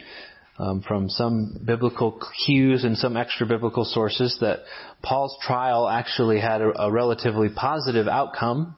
um, 0.59 0.83
from 0.83 1.09
some 1.09 1.61
biblical 1.64 2.21
cues 2.47 2.85
and 2.85 2.97
some 2.97 3.16
extra 3.16 3.47
biblical 3.47 3.85
sources 3.85 4.37
that 4.40 4.61
Paul's 5.03 5.37
trial 5.42 5.88
actually 5.88 6.40
had 6.40 6.61
a, 6.61 6.83
a 6.83 6.90
relatively 6.90 7.49
positive 7.55 8.09
outcome. 8.09 8.77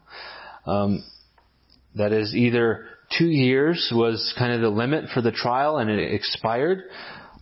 Um, 0.66 1.04
that 1.94 2.12
is 2.12 2.34
either 2.34 2.86
two 3.16 3.26
years 3.26 3.90
was 3.94 4.34
kind 4.38 4.52
of 4.52 4.60
the 4.60 4.68
limit 4.68 5.06
for 5.14 5.22
the 5.22 5.32
trial 5.32 5.78
and 5.78 5.90
it 5.90 6.12
expired, 6.12 6.84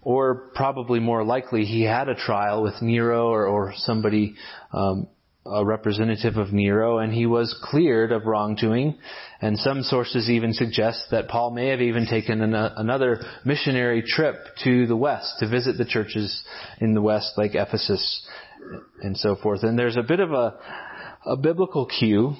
or 0.02 0.50
probably 0.54 1.00
more 1.00 1.24
likely 1.24 1.64
he 1.64 1.82
had 1.82 2.08
a 2.08 2.14
trial 2.14 2.62
with 2.62 2.80
Nero 2.80 3.28
or, 3.28 3.46
or 3.46 3.72
somebody 3.76 4.36
um, 4.72 5.08
a 5.50 5.64
representative 5.64 6.36
of 6.36 6.52
Nero, 6.52 6.98
and 6.98 7.12
he 7.12 7.26
was 7.26 7.56
cleared 7.62 8.12
of 8.12 8.26
wrongdoing. 8.26 8.98
And 9.40 9.58
some 9.58 9.82
sources 9.82 10.30
even 10.30 10.52
suggest 10.52 11.06
that 11.10 11.28
Paul 11.28 11.50
may 11.50 11.68
have 11.68 11.80
even 11.80 12.06
taken 12.06 12.40
an, 12.40 12.54
another 12.54 13.20
missionary 13.44 14.02
trip 14.02 14.36
to 14.64 14.86
the 14.86 14.96
west 14.96 15.34
to 15.40 15.48
visit 15.48 15.76
the 15.76 15.84
churches 15.84 16.42
in 16.80 16.94
the 16.94 17.02
west, 17.02 17.32
like 17.36 17.54
Ephesus 17.54 18.26
and 19.02 19.16
so 19.16 19.36
forth. 19.36 19.62
And 19.62 19.78
there's 19.78 19.96
a 19.96 20.02
bit 20.02 20.20
of 20.20 20.32
a, 20.32 20.58
a 21.26 21.36
biblical 21.36 21.86
cue 21.86 22.34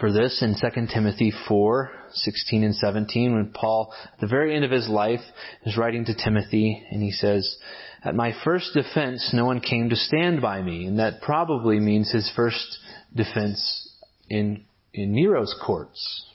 for 0.00 0.12
this 0.12 0.42
in 0.42 0.54
2 0.54 0.86
Timothy 0.92 1.32
4, 1.46 1.90
16 2.12 2.64
and 2.64 2.74
17, 2.74 3.34
when 3.34 3.50
Paul, 3.52 3.92
at 4.12 4.20
the 4.20 4.26
very 4.26 4.54
end 4.54 4.64
of 4.64 4.70
his 4.70 4.88
life, 4.88 5.20
is 5.64 5.76
writing 5.76 6.04
to 6.06 6.14
Timothy, 6.14 6.84
and 6.90 7.02
he 7.02 7.12
says, 7.12 7.56
At 8.04 8.14
my 8.14 8.34
first 8.44 8.74
defense, 8.74 9.30
no 9.32 9.46
one 9.46 9.60
came 9.60 9.88
to 9.88 9.96
stand 9.96 10.42
by 10.42 10.60
me. 10.60 10.86
And 10.86 10.98
that 10.98 11.22
probably 11.22 11.80
means 11.80 12.10
his 12.10 12.30
first 12.36 12.78
defense 13.14 13.90
in, 14.28 14.64
in 14.92 15.12
Nero's 15.12 15.54
courts. 15.64 16.26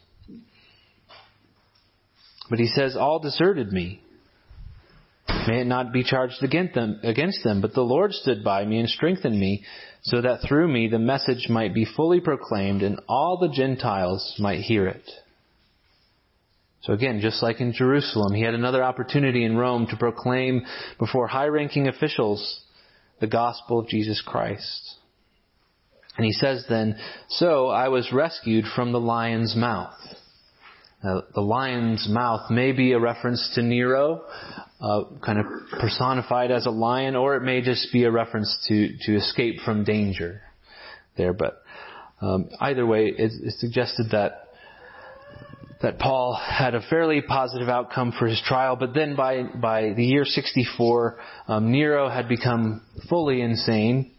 But 2.49 2.59
he 2.59 2.67
says, 2.67 2.95
All 2.95 3.19
deserted 3.19 3.71
me. 3.71 4.01
May 5.47 5.61
it 5.61 5.67
not 5.67 5.93
be 5.93 6.03
charged 6.03 6.41
against 6.43 6.73
them, 6.73 6.99
against 7.03 7.43
them, 7.43 7.61
but 7.61 7.73
the 7.73 7.81
Lord 7.81 8.13
stood 8.13 8.43
by 8.43 8.65
me 8.65 8.79
and 8.79 8.89
strengthened 8.89 9.39
me, 9.39 9.63
so 10.01 10.21
that 10.21 10.41
through 10.47 10.67
me 10.67 10.87
the 10.87 10.99
message 10.99 11.47
might 11.49 11.73
be 11.73 11.85
fully 11.85 12.19
proclaimed 12.19 12.81
and 12.81 12.99
all 13.07 13.37
the 13.37 13.49
Gentiles 13.49 14.35
might 14.39 14.61
hear 14.61 14.87
it. 14.87 15.09
So 16.81 16.93
again, 16.93 17.19
just 17.21 17.43
like 17.43 17.59
in 17.59 17.73
Jerusalem, 17.73 18.33
he 18.33 18.41
had 18.41 18.53
another 18.53 18.83
opportunity 18.83 19.43
in 19.43 19.57
Rome 19.57 19.87
to 19.87 19.97
proclaim 19.97 20.65
before 20.97 21.27
high-ranking 21.27 21.87
officials 21.87 22.61
the 23.19 23.27
gospel 23.27 23.79
of 23.79 23.87
Jesus 23.87 24.21
Christ. 24.25 24.95
And 26.15 26.25
he 26.25 26.31
says 26.31 26.65
then, 26.69 26.97
So 27.29 27.67
I 27.67 27.89
was 27.89 28.11
rescued 28.13 28.65
from 28.75 28.91
the 28.91 28.99
lion's 28.99 29.55
mouth. 29.55 29.93
Now, 31.03 31.23
the 31.33 31.41
lion's 31.41 32.07
mouth 32.09 32.51
may 32.51 32.73
be 32.73 32.91
a 32.91 32.99
reference 32.99 33.53
to 33.55 33.61
Nero, 33.61 34.25
uh, 34.81 35.03
kind 35.25 35.39
of 35.39 35.45
personified 35.79 36.51
as 36.51 36.65
a 36.65 36.71
lion, 36.71 37.15
or 37.15 37.35
it 37.35 37.41
may 37.41 37.61
just 37.61 37.91
be 37.93 38.03
a 38.03 38.11
reference 38.11 38.57
to, 38.67 38.89
to 39.05 39.15
escape 39.15 39.61
from 39.63 39.85
danger 39.85 40.41
there. 41.15 41.31
But 41.31 41.61
um, 42.21 42.49
either 42.59 42.85
way, 42.85 43.05
it, 43.05 43.31
it 43.41 43.53
suggested 43.59 44.07
that 44.11 44.48
that 45.81 45.97
Paul 45.97 46.33
had 46.35 46.75
a 46.75 46.81
fairly 46.89 47.21
positive 47.21 47.69
outcome 47.69 48.13
for 48.17 48.27
his 48.27 48.41
trial, 48.45 48.75
but 48.75 48.93
then 48.93 49.15
by 49.15 49.43
by 49.43 49.93
the 49.93 50.03
year 50.03 50.25
64, 50.25 51.17
um, 51.47 51.71
Nero 51.71 52.09
had 52.09 52.27
become 52.27 52.81
fully 53.07 53.41
insane, 53.41 54.11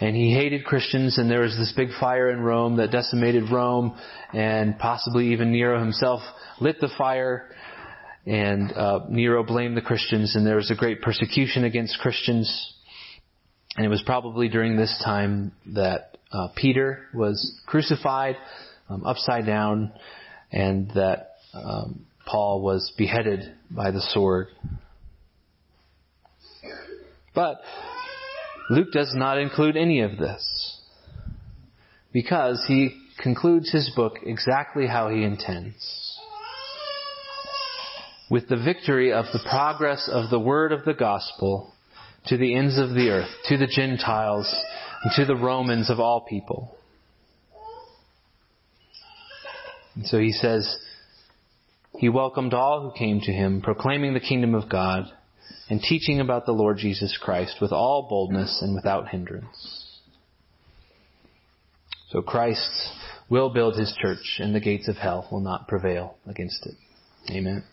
and 0.00 0.14
he 0.14 0.32
hated 0.32 0.64
Christians, 0.64 1.18
and 1.18 1.28
there 1.28 1.40
was 1.40 1.56
this 1.56 1.72
big 1.76 1.88
fire 1.98 2.30
in 2.30 2.40
Rome 2.40 2.76
that 2.76 2.92
decimated 2.92 3.50
Rome, 3.50 3.98
and 4.32 4.78
possibly 4.78 5.32
even 5.32 5.50
Nero 5.50 5.80
himself 5.80 6.20
lit 6.60 6.80
the 6.80 6.90
fire, 6.96 7.50
and 8.24 8.72
uh, 8.72 9.00
Nero 9.08 9.42
blamed 9.42 9.76
the 9.76 9.82
Christians, 9.82 10.36
and 10.36 10.46
there 10.46 10.56
was 10.56 10.70
a 10.70 10.76
great 10.76 11.02
persecution 11.02 11.64
against 11.64 11.98
Christians. 11.98 12.74
And 13.76 13.84
it 13.84 13.88
was 13.88 14.02
probably 14.04 14.48
during 14.48 14.76
this 14.76 15.00
time 15.04 15.52
that 15.74 16.16
uh, 16.32 16.48
Peter 16.56 17.06
was 17.14 17.60
crucified 17.66 18.36
um, 18.88 19.04
upside 19.04 19.46
down, 19.46 19.92
and 20.50 20.90
that 20.94 21.36
um, 21.54 22.06
Paul 22.26 22.62
was 22.62 22.92
beheaded 22.96 23.54
by 23.70 23.90
the 23.90 24.00
sword. 24.00 24.48
But 27.34 27.60
Luke 28.70 28.92
does 28.92 29.12
not 29.14 29.38
include 29.38 29.76
any 29.76 30.00
of 30.00 30.18
this 30.18 30.80
because 32.12 32.64
he 32.68 32.90
concludes 33.18 33.70
his 33.70 33.90
book 33.94 34.18
exactly 34.24 34.86
how 34.86 35.08
he 35.08 35.22
intends 35.22 36.18
with 38.30 38.48
the 38.48 38.56
victory 38.56 39.12
of 39.12 39.24
the 39.32 39.40
progress 39.48 40.08
of 40.12 40.30
the 40.30 40.38
word 40.38 40.72
of 40.72 40.84
the 40.84 40.94
gospel 40.94 41.72
to 42.26 42.36
the 42.36 42.54
ends 42.54 42.78
of 42.78 42.90
the 42.90 43.08
earth, 43.10 43.30
to 43.46 43.56
the 43.56 43.66
Gentiles, 43.66 44.54
and 45.02 45.12
to 45.16 45.24
the 45.24 45.36
Romans 45.40 45.88
of 45.88 45.98
all 45.98 46.26
people. 46.28 46.77
And 49.98 50.06
so 50.06 50.20
he 50.20 50.30
says, 50.30 50.78
he 51.98 52.08
welcomed 52.08 52.54
all 52.54 52.82
who 52.82 52.96
came 52.96 53.20
to 53.20 53.32
him, 53.32 53.60
proclaiming 53.60 54.14
the 54.14 54.20
kingdom 54.20 54.54
of 54.54 54.70
God 54.70 55.06
and 55.68 55.80
teaching 55.82 56.20
about 56.20 56.46
the 56.46 56.52
Lord 56.52 56.76
Jesus 56.78 57.18
Christ 57.20 57.56
with 57.60 57.72
all 57.72 58.06
boldness 58.08 58.60
and 58.62 58.76
without 58.76 59.08
hindrance. 59.08 59.98
So 62.10 62.22
Christ 62.22 62.70
will 63.28 63.50
build 63.50 63.76
his 63.76 63.92
church 64.00 64.36
and 64.38 64.54
the 64.54 64.60
gates 64.60 64.86
of 64.86 64.96
hell 64.96 65.26
will 65.32 65.40
not 65.40 65.66
prevail 65.66 66.16
against 66.28 66.64
it. 66.64 66.76
Amen. 67.32 67.64